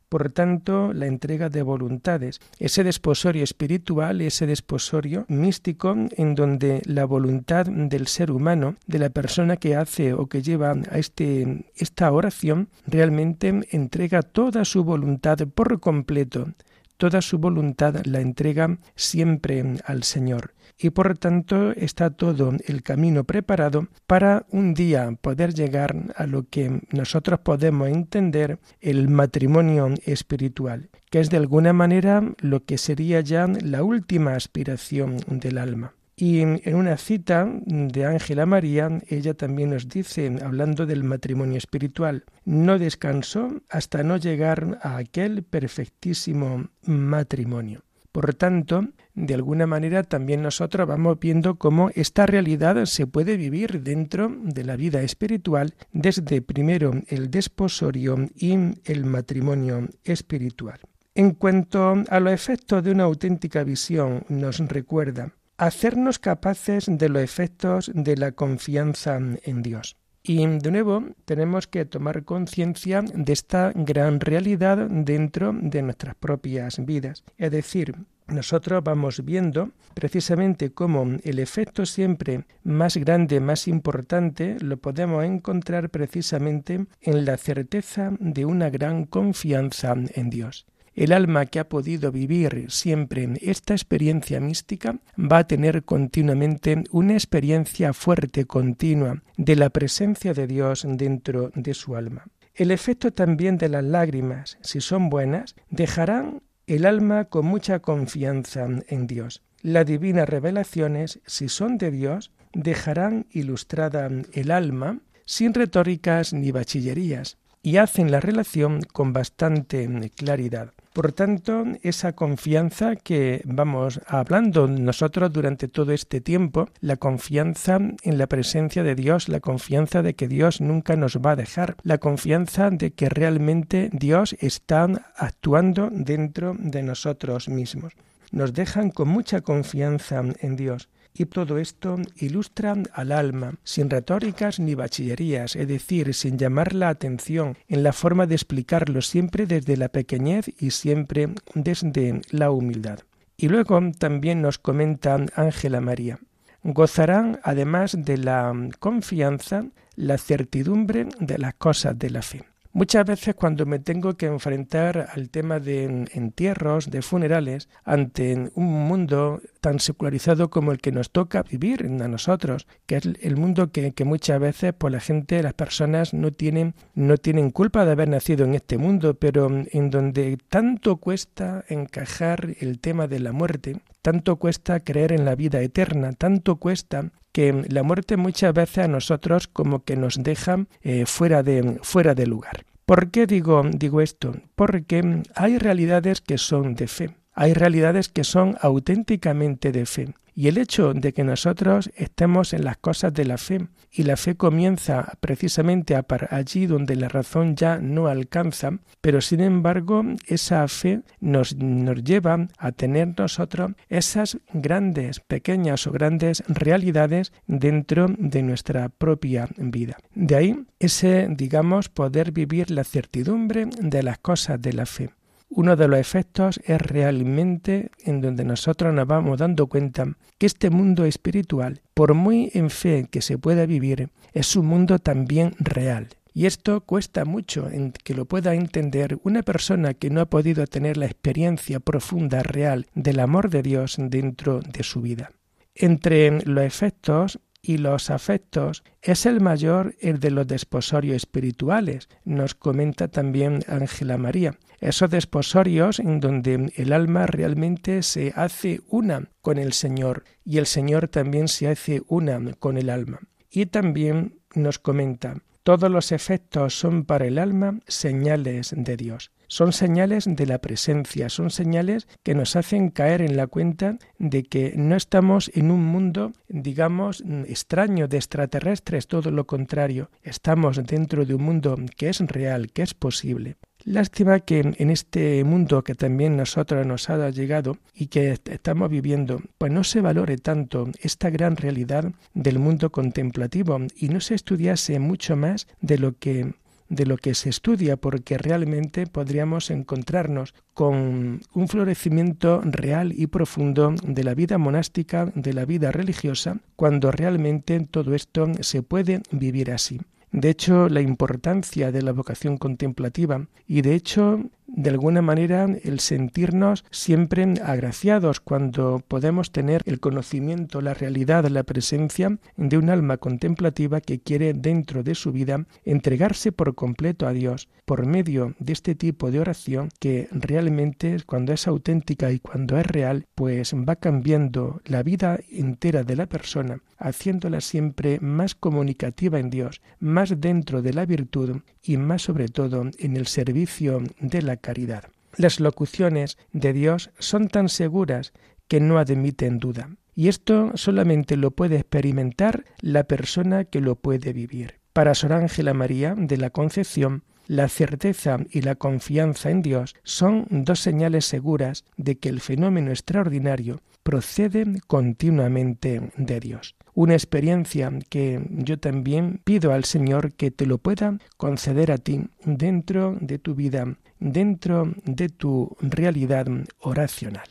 Por 0.07 0.31
tanto, 0.31 0.93
la 0.93 1.07
entrega 1.07 1.49
de 1.49 1.63
voluntades, 1.63 2.39
ese 2.59 2.83
desposorio 2.83 3.43
espiritual, 3.43 4.21
ese 4.21 4.45
desposorio 4.45 5.25
místico 5.27 5.95
en 6.11 6.35
donde 6.35 6.81
la 6.85 7.05
voluntad 7.05 7.65
del 7.65 8.07
ser 8.07 8.31
humano, 8.31 8.75
de 8.85 8.99
la 8.99 9.09
persona 9.09 9.57
que 9.57 9.75
hace 9.75 10.13
o 10.13 10.27
que 10.27 10.41
lleva 10.41 10.75
a 10.91 10.97
este, 10.97 11.65
esta 11.75 12.09
oración, 12.11 12.69
realmente 12.85 13.67
entrega 13.71 14.21
toda 14.21 14.63
su 14.63 14.85
voluntad 14.85 15.39
por 15.53 15.79
completo 15.81 16.53
toda 16.97 17.21
su 17.21 17.37
voluntad 17.37 18.05
la 18.05 18.21
entrega 18.21 18.77
siempre 18.95 19.63
al 19.85 20.03
Señor 20.03 20.53
y 20.77 20.91
por 20.91 21.17
tanto 21.17 21.71
está 21.71 22.11
todo 22.11 22.53
el 22.65 22.83
camino 22.83 23.23
preparado 23.23 23.87
para 24.05 24.45
un 24.51 24.73
día 24.73 25.11
poder 25.21 25.53
llegar 25.53 25.95
a 26.15 26.27
lo 26.27 26.47
que 26.47 26.81
nosotros 26.91 27.39
podemos 27.39 27.89
entender 27.89 28.59
el 28.79 29.07
matrimonio 29.07 29.89
espiritual, 30.05 30.89
que 31.09 31.19
es 31.19 31.29
de 31.29 31.37
alguna 31.37 31.73
manera 31.73 32.21
lo 32.39 32.63
que 32.63 32.77
sería 32.77 33.21
ya 33.21 33.47
la 33.47 33.83
última 33.83 34.35
aspiración 34.35 35.17
del 35.27 35.57
alma. 35.57 35.93
Y 36.19 36.39
en 36.39 36.73
una 36.73 36.97
cita 36.97 37.47
de 37.67 38.05
Ángela 38.05 38.47
María, 38.47 38.89
ella 39.07 39.35
también 39.35 39.69
nos 39.69 39.87
dice, 39.87 40.35
hablando 40.43 40.87
del 40.87 41.03
matrimonio 41.03 41.59
espiritual, 41.59 42.23
no 42.43 42.79
descansó 42.79 43.61
hasta 43.69 44.01
no 44.01 44.17
llegar 44.17 44.79
a 44.81 44.97
aquel 44.97 45.43
perfectísimo 45.43 46.69
matrimonio. 46.81 47.83
Por 48.11 48.33
tanto, 48.33 48.87
de 49.13 49.35
alguna 49.35 49.67
manera 49.67 50.01
también 50.01 50.41
nosotros 50.41 50.87
vamos 50.87 51.19
viendo 51.19 51.59
cómo 51.59 51.91
esta 51.93 52.25
realidad 52.25 52.83
se 52.85 53.05
puede 53.05 53.37
vivir 53.37 53.83
dentro 53.83 54.35
de 54.41 54.63
la 54.63 54.75
vida 54.75 55.03
espiritual 55.03 55.75
desde 55.91 56.41
primero 56.41 56.93
el 57.09 57.29
desposorio 57.29 58.17
y 58.35 58.55
el 58.85 59.05
matrimonio 59.05 59.87
espiritual. 60.03 60.79
En 61.13 61.35
cuanto 61.35 62.03
a 62.09 62.19
los 62.19 62.33
efectos 62.33 62.83
de 62.83 62.89
una 62.89 63.03
auténtica 63.03 63.63
visión, 63.63 64.23
nos 64.29 64.57
recuerda 64.67 65.31
hacernos 65.57 66.19
capaces 66.19 66.85
de 66.87 67.09
los 67.09 67.21
efectos 67.21 67.91
de 67.93 68.15
la 68.15 68.31
confianza 68.31 69.17
en 69.17 69.61
Dios. 69.63 69.97
Y 70.23 70.45
de 70.45 70.71
nuevo 70.71 71.05
tenemos 71.25 71.67
que 71.67 71.85
tomar 71.85 72.25
conciencia 72.25 73.01
de 73.01 73.31
esta 73.31 73.71
gran 73.73 74.19
realidad 74.19 74.89
dentro 74.89 75.53
de 75.53 75.81
nuestras 75.81 76.15
propias 76.15 76.85
vidas. 76.85 77.23
Es 77.37 77.51
decir, 77.51 77.95
nosotros 78.27 78.83
vamos 78.83 79.23
viendo 79.23 79.71
precisamente 79.93 80.71
cómo 80.71 81.05
el 81.23 81.39
efecto 81.39 81.85
siempre 81.85 82.43
más 82.63 82.97
grande, 82.97 83.39
más 83.39 83.69
importante, 83.69 84.57
lo 84.59 84.75
podemos 84.75 85.23
encontrar 85.23 85.89
precisamente 85.89 86.85
en 87.01 87.25
la 87.25 87.37
certeza 87.37 88.11
de 88.19 88.43
una 88.43 88.69
gran 88.69 89.05
confianza 89.05 89.95
en 90.13 90.29
Dios. 90.29 90.65
El 90.97 91.13
alma 91.13 91.45
que 91.45 91.59
ha 91.59 91.69
podido 91.69 92.11
vivir 92.11 92.65
siempre 92.69 93.29
esta 93.41 93.75
experiencia 93.75 94.39
mística 94.39 94.97
va 95.15 95.37
a 95.37 95.47
tener 95.47 95.83
continuamente 95.83 96.85
una 96.89 97.13
experiencia 97.13 97.93
fuerte, 97.93 98.45
continua, 98.45 99.21
de 99.37 99.55
la 99.55 99.69
presencia 99.69 100.33
de 100.33 100.47
Dios 100.47 100.87
dentro 100.89 101.51
de 101.53 101.75
su 101.75 101.95
alma. 101.95 102.25
El 102.55 102.71
efecto 102.71 103.13
también 103.13 103.59
de 103.59 103.69
las 103.69 103.83
lágrimas, 103.83 104.57
si 104.61 104.81
son 104.81 105.11
buenas, 105.11 105.53
dejarán 105.69 106.41
el 106.65 106.83
alma 106.87 107.25
con 107.25 107.45
mucha 107.45 107.77
confianza 107.77 108.67
en 108.87 109.05
Dios. 109.05 109.43
Las 109.61 109.85
divinas 109.85 110.27
revelaciones, 110.27 111.19
si 111.27 111.47
son 111.47 111.77
de 111.77 111.91
Dios, 111.91 112.31
dejarán 112.53 113.27
ilustrada 113.29 114.09
el 114.33 114.49
alma 114.49 114.97
sin 115.25 115.53
retóricas 115.53 116.33
ni 116.33 116.51
bachillerías 116.51 117.37
y 117.61 117.77
hacen 117.77 118.09
la 118.09 118.19
relación 118.19 118.81
con 118.81 119.13
bastante 119.13 120.09
claridad. 120.15 120.73
Por 120.97 121.13
tanto, 121.13 121.63
esa 121.83 122.13
confianza 122.13 122.95
que 122.95 123.43
vamos 123.45 124.01
hablando 124.07 124.67
nosotros 124.67 125.31
durante 125.31 125.67
todo 125.67 125.91
este 125.91 126.21
tiempo, 126.21 126.69
la 126.79 126.95
confianza 126.97 127.77
en 128.01 128.17
la 128.17 128.25
presencia 128.25 128.81
de 128.81 128.95
Dios, 128.95 129.29
la 129.29 129.39
confianza 129.39 130.01
de 130.01 130.15
que 130.15 130.27
Dios 130.27 130.59
nunca 130.59 130.95
nos 130.95 131.17
va 131.17 131.33
a 131.33 131.35
dejar, 131.35 131.75
la 131.83 131.99
confianza 131.99 132.71
de 132.71 132.93
que 132.93 133.09
realmente 133.09 133.91
Dios 133.93 134.35
está 134.39 134.87
actuando 135.15 135.89
dentro 135.91 136.55
de 136.57 136.81
nosotros 136.81 137.47
mismos. 137.47 137.93
Nos 138.31 138.53
dejan 138.53 138.89
con 138.89 139.07
mucha 139.07 139.41
confianza 139.41 140.23
en 140.39 140.55
Dios. 140.55 140.89
Y 141.17 141.25
todo 141.25 141.57
esto 141.57 141.97
ilustra 142.17 142.75
al 142.93 143.11
alma, 143.11 143.55
sin 143.63 143.89
retóricas 143.89 144.59
ni 144.59 144.75
bachillerías, 144.75 145.55
es 145.55 145.67
decir, 145.67 146.13
sin 146.13 146.37
llamar 146.37 146.75
la 146.75 146.89
atención, 146.89 147.57
en 147.67 147.81
la 147.81 147.91
forma 147.91 148.27
de 148.27 148.35
explicarlo 148.35 149.01
siempre 149.01 149.47
desde 149.47 149.77
la 149.77 149.89
pequeñez 149.89 150.51
y 150.59 150.71
siempre 150.71 151.29
desde 151.55 152.21
la 152.29 152.51
humildad. 152.51 152.99
Y 153.35 153.49
luego 153.49 153.79
también 153.97 154.41
nos 154.41 154.59
comenta 154.59 155.17
Ángela 155.35 155.81
María. 155.81 156.19
Gozarán, 156.63 157.39
además 157.43 157.95
de 157.97 158.17
la 158.17 158.53
confianza, 158.79 159.65
la 159.95 160.17
certidumbre 160.17 161.07
de 161.19 161.37
las 161.37 161.55
cosas 161.55 161.97
de 161.97 162.09
la 162.09 162.21
fe. 162.21 162.43
Muchas 162.77 163.07
veces 163.07 163.33
cuando 163.33 163.65
me 163.65 163.79
tengo 163.79 164.13
que 164.17 164.27
enfrentar 164.27 165.07
al 165.11 165.31
tema 165.31 165.59
de 165.59 166.05
entierros, 166.13 166.91
de 166.91 167.01
funerales, 167.01 167.69
ante 167.83 168.51
un 168.53 168.87
mundo 168.87 169.41
tan 169.61 169.79
secularizado 169.79 170.51
como 170.51 170.71
el 170.71 170.77
que 170.77 170.91
nos 170.91 171.09
toca 171.09 171.41
vivir 171.41 171.87
a 171.87 172.07
nosotros, 172.07 172.67
que 172.85 172.97
es 172.97 173.05
el 173.23 173.35
mundo 173.35 173.71
que, 173.71 173.91
muchas 174.05 174.39
veces 174.39 174.75
pues 174.77 174.93
la 174.93 174.99
gente, 174.99 175.41
las 175.41 175.55
personas 175.55 176.13
no 176.13 176.29
tienen, 176.29 176.75
no 176.93 177.17
tienen 177.17 177.49
culpa 177.49 177.83
de 177.83 177.93
haber 177.93 178.09
nacido 178.09 178.45
en 178.45 178.53
este 178.53 178.77
mundo, 178.77 179.15
pero 179.15 179.49
en 179.49 179.89
donde 179.89 180.37
tanto 180.47 180.97
cuesta 180.97 181.65
encajar 181.69 182.57
el 182.59 182.79
tema 182.79 183.07
de 183.07 183.19
la 183.19 183.31
muerte, 183.31 183.81
tanto 184.03 184.35
cuesta 184.35 184.81
creer 184.81 185.13
en 185.13 185.25
la 185.25 185.33
vida 185.33 185.61
eterna, 185.61 186.13
tanto 186.13 186.57
cuesta 186.57 187.11
que 187.37 187.53
la 187.69 187.83
muerte 187.83 188.17
muchas 188.17 188.51
veces 188.51 188.85
a 188.85 188.87
nosotros 188.87 189.45
como 189.45 189.83
que 189.83 189.95
nos 189.95 190.15
deja 190.23 190.65
eh, 190.81 191.05
fuera, 191.05 191.43
de, 191.43 191.77
fuera 191.83 192.15
de 192.15 192.25
lugar. 192.25 192.65
¿Por 192.83 193.11
qué 193.11 193.27
digo, 193.27 193.61
digo 193.71 194.01
esto? 194.01 194.33
Porque 194.55 195.21
hay 195.35 195.59
realidades 195.59 196.19
que 196.19 196.39
son 196.39 196.73
de 196.73 196.87
fe, 196.87 197.15
hay 197.33 197.53
realidades 197.53 198.09
que 198.09 198.23
son 198.23 198.57
auténticamente 198.59 199.71
de 199.71 199.85
fe. 199.85 200.15
Y 200.37 200.49
el 200.49 200.59
hecho 200.59 200.93
de 200.93 201.13
que 201.13 201.23
nosotros 201.23 201.89
estemos 201.95 202.53
en 202.53 202.63
las 202.63 202.77
cosas 202.77 203.11
de 203.11 203.25
la 203.25 203.39
fe, 203.39 203.69
y 203.91 204.03
la 204.03 204.17
fe 204.17 204.35
comienza 204.35 205.17
precisamente 205.19 205.95
a 205.95 206.05
allí 206.29 206.67
donde 206.67 206.95
la 206.95 207.09
razón 207.09 207.55
ya 207.55 207.79
no 207.79 208.05
alcanza, 208.05 208.77
pero 209.01 209.19
sin 209.19 209.39
embargo 209.39 210.03
esa 210.27 210.67
fe 210.67 211.01
nos, 211.19 211.55
nos 211.55 212.03
lleva 212.03 212.49
a 212.59 212.71
tener 212.71 213.15
nosotros 213.17 213.71
esas 213.89 214.37
grandes, 214.53 215.21
pequeñas 215.21 215.87
o 215.87 215.91
grandes 215.91 216.43
realidades 216.47 217.33
dentro 217.47 218.05
de 218.15 218.43
nuestra 218.43 218.89
propia 218.89 219.49
vida. 219.57 219.97
De 220.13 220.35
ahí 220.35 220.65
ese, 220.77 221.29
digamos, 221.31 221.89
poder 221.89 222.31
vivir 222.31 222.69
la 222.69 222.83
certidumbre 222.83 223.65
de 223.65 224.03
las 224.03 224.19
cosas 224.19 224.61
de 224.61 224.73
la 224.73 224.85
fe 224.85 225.16
uno 225.57 225.75
de 225.75 225.87
los 225.87 225.99
efectos 225.99 226.61
es 226.65 226.79
realmente 226.79 227.89
en 228.05 228.21
donde 228.21 228.45
nosotros 228.45 228.93
nos 228.93 229.07
vamos 229.07 229.39
dando 229.39 229.65
cuenta 229.65 230.05
que 230.37 230.45
este 230.45 230.69
mundo 230.69 231.03
espiritual, 231.03 231.81
por 231.95 232.13
muy 232.13 232.51
en 232.53 232.69
fe 232.69 233.07
que 233.09 233.23
se 233.23 233.39
pueda 233.39 233.65
vivir, 233.65 234.11
es 234.33 234.55
un 234.55 234.67
mundo 234.67 234.99
también 234.99 235.55
real. 235.57 236.09
Y 236.31 236.45
esto 236.45 236.81
cuesta 236.81 237.25
mucho 237.25 237.71
en 237.71 237.91
que 237.91 238.13
lo 238.13 238.25
pueda 238.25 238.53
entender 238.53 239.17
una 239.23 239.41
persona 239.41 239.95
que 239.95 240.11
no 240.11 240.21
ha 240.21 240.29
podido 240.29 240.67
tener 240.67 240.95
la 240.95 241.07
experiencia 241.07 241.79
profunda, 241.79 242.43
real, 242.43 242.85
del 242.93 243.19
amor 243.19 243.49
de 243.49 243.63
Dios 243.63 243.95
dentro 243.97 244.59
de 244.59 244.83
su 244.83 245.01
vida. 245.01 245.31
Entre 245.73 246.39
los 246.45 246.65
efectos 246.65 247.39
y 247.63 247.77
los 247.79 248.11
afectos 248.11 248.83
es 249.01 249.25
el 249.25 249.41
mayor 249.41 249.95
el 250.01 250.19
de 250.19 250.29
los 250.29 250.45
desposorios 250.45 251.15
espirituales, 251.15 252.09
nos 252.25 252.53
comenta 252.53 253.07
también 253.07 253.63
Ángela 253.67 254.19
María. 254.19 254.55
Esos 254.79 255.09
desposorios 255.09 255.99
en 255.99 256.19
donde 256.19 256.71
el 256.75 256.93
alma 256.93 257.25
realmente 257.25 258.03
se 258.03 258.33
hace 258.35 258.81
una 258.87 259.29
con 259.41 259.57
el 259.57 259.73
Señor 259.73 260.23
y 260.45 260.57
el 260.57 260.65
Señor 260.65 261.07
también 261.07 261.47
se 261.47 261.67
hace 261.67 262.01
una 262.07 262.39
con 262.59 262.77
el 262.77 262.89
alma. 262.89 263.19
Y 263.49 263.67
también 263.67 264.39
nos 264.53 264.79
comenta, 264.79 265.41
todos 265.63 265.89
los 265.89 266.11
efectos 266.11 266.77
son 266.77 267.05
para 267.05 267.25
el 267.25 267.39
alma 267.39 267.79
señales 267.87 268.73
de 268.75 268.97
Dios 268.97 269.31
son 269.47 269.73
señales 269.73 270.25
de 270.27 270.45
la 270.45 270.59
presencia, 270.59 271.29
son 271.29 271.49
señales 271.49 272.07
que 272.23 272.35
nos 272.35 272.55
hacen 272.55 272.89
caer 272.89 273.21
en 273.21 273.37
la 273.37 273.47
cuenta 273.47 273.97
de 274.19 274.43
que 274.43 274.73
no 274.75 274.95
estamos 274.95 275.49
en 275.53 275.71
un 275.71 275.83
mundo, 275.85 276.33
digamos, 276.49 277.23
extraño 277.47 278.07
de 278.07 278.17
extraterrestres, 278.17 279.07
todo 279.07 279.31
lo 279.31 279.47
contrario, 279.47 280.11
estamos 280.21 280.85
dentro 280.85 281.25
de 281.25 281.33
un 281.33 281.43
mundo 281.43 281.77
que 281.95 282.09
es 282.09 282.19
real, 282.19 282.71
que 282.71 282.83
es 282.83 282.93
posible. 282.93 283.57
Lástima 283.89 284.41
que 284.41 284.59
en 284.59 284.89
este 284.89 285.45
mundo 285.45 285.81
que 285.81 285.95
también 285.95 286.35
nosotros 286.35 286.85
nos 286.85 287.09
ha 287.09 287.29
llegado 287.29 287.77
y 287.95 288.07
que 288.07 288.31
estamos 288.31 288.89
viviendo, 288.89 289.41
pues 289.57 289.71
no 289.71 289.85
se 289.85 290.01
valore 290.01 290.37
tanto 290.37 290.89
esta 290.99 291.29
gran 291.29 291.55
realidad 291.55 292.11
del 292.33 292.59
mundo 292.59 292.91
contemplativo 292.91 293.79
y 293.95 294.09
no 294.09 294.19
se 294.19 294.35
estudiase 294.35 294.99
mucho 294.99 295.37
más 295.37 295.67
de 295.79 295.99
lo 295.99 296.17
que 296.17 296.53
de 296.89 297.05
lo 297.05 297.15
que 297.15 297.33
se 297.33 297.49
estudia, 297.49 297.95
porque 297.95 298.37
realmente 298.37 299.07
podríamos 299.07 299.71
encontrarnos 299.71 300.53
con 300.73 301.41
un 301.53 301.67
florecimiento 301.69 302.59
real 302.65 303.13
y 303.15 303.27
profundo 303.27 303.95
de 304.03 304.23
la 304.25 304.33
vida 304.33 304.57
monástica, 304.57 305.31
de 305.33 305.53
la 305.53 305.63
vida 305.63 305.91
religiosa, 305.91 306.57
cuando 306.75 307.11
realmente 307.11 307.79
todo 307.89 308.15
esto 308.15 308.47
se 308.59 308.83
puede 308.83 309.21
vivir 309.31 309.71
así. 309.71 310.01
De 310.31 310.49
hecho, 310.49 310.89
la 310.89 311.01
importancia 311.01 311.91
de 311.91 312.01
la 312.01 312.11
vocación 312.11 312.57
contemplativa 312.57 313.47
y 313.67 313.81
de 313.81 313.95
hecho 313.95 314.41
de 314.77 314.91
alguna 314.91 315.23
manera 315.23 315.65
el 315.83 315.99
sentirnos 315.99 316.85
siempre 316.91 317.55
agraciados 317.63 318.39
cuando 318.39 319.03
podemos 319.07 319.51
tener 319.51 319.81
el 319.85 319.99
conocimiento, 319.99 320.81
la 320.81 320.93
realidad, 320.93 321.45
la 321.47 321.63
presencia 321.63 322.37
de 322.55 322.77
un 322.77 322.91
alma 322.91 323.17
contemplativa 323.17 324.01
que 324.01 324.19
quiere 324.19 324.53
dentro 324.53 325.01
de 325.01 325.15
su 325.15 325.31
vida 325.31 325.65
entregarse 325.83 326.51
por 326.51 326.75
completo 326.75 327.25
a 327.25 327.33
Dios 327.33 327.69
por 327.85 328.05
medio 328.05 328.53
de 328.59 328.73
este 328.73 328.93
tipo 328.93 329.31
de 329.31 329.39
oración 329.39 329.89
que 329.99 330.27
realmente 330.31 331.17
cuando 331.25 331.53
es 331.53 331.67
auténtica 331.67 332.31
y 332.31 332.39
cuando 332.39 332.77
es 332.77 332.85
real 332.85 333.25
pues 333.33 333.73
va 333.73 333.95
cambiando 333.95 334.81
la 334.85 335.01
vida 335.01 335.39
entera 335.49 336.03
de 336.03 336.15
la 336.15 336.27
persona 336.27 336.81
haciéndola 336.97 337.61
siempre 337.61 338.19
más 338.19 338.55
comunicativa 338.55 339.39
en 339.39 339.49
Dios, 339.49 339.81
más 339.99 340.39
dentro 340.39 340.81
de 340.81 340.93
la 340.93 341.05
virtud 341.05 341.61
y 341.83 341.97
más 341.97 342.23
sobre 342.23 342.47
todo 342.47 342.89
en 342.97 343.17
el 343.17 343.27
servicio 343.27 344.01
de 344.19 344.41
la 344.41 344.57
caridad. 344.67 345.05
Las 345.37 345.61
locuciones 345.61 346.37
de 346.51 346.73
Dios 346.73 347.11
son 347.19 347.47
tan 347.47 347.69
seguras 347.69 348.33
que 348.67 348.81
no 348.81 348.99
admiten 348.99 349.59
duda. 349.59 349.91
Y 350.13 350.27
esto 350.27 350.71
solamente 350.75 351.37
lo 351.37 351.51
puede 351.51 351.77
experimentar 351.77 352.65
la 352.81 353.05
persona 353.05 353.63
que 353.63 353.79
lo 353.79 353.95
puede 353.95 354.33
vivir. 354.33 354.81
Para 354.91 355.15
Sor 355.15 355.31
Ángela 355.31 355.73
María 355.73 356.15
de 356.17 356.35
la 356.35 356.49
Concepción, 356.49 357.23
la 357.45 357.69
certeza 357.69 358.39
y 358.49 358.59
la 358.59 358.75
confianza 358.75 359.51
en 359.51 359.61
Dios 359.61 359.95
son 360.03 360.47
dos 360.49 360.81
señales 360.81 361.23
seguras 361.25 361.85
de 361.95 362.17
que 362.17 362.27
el 362.27 362.41
fenómeno 362.41 362.91
extraordinario 362.91 363.79
procede 364.03 364.65
continuamente 364.85 366.11
de 366.17 366.39
Dios 366.41 366.76
una 366.97 367.13
experiencia 367.13 367.91
que 368.09 368.41
yo 368.49 368.79
también 368.79 369.39
pido 369.43 369.71
al 369.71 369.83
Señor 369.83 370.33
que 370.33 370.49
te 370.49 370.65
lo 370.65 370.79
pueda 370.79 371.19
conceder 371.37 371.91
a 371.91 371.99
ti 371.99 372.25
dentro 372.43 373.15
de 373.21 373.37
tu 373.37 373.53
vida, 373.53 373.85
dentro 374.19 374.95
de 375.05 375.29
tu 375.29 375.77
realidad 375.79 376.47
oracional. 376.79 377.47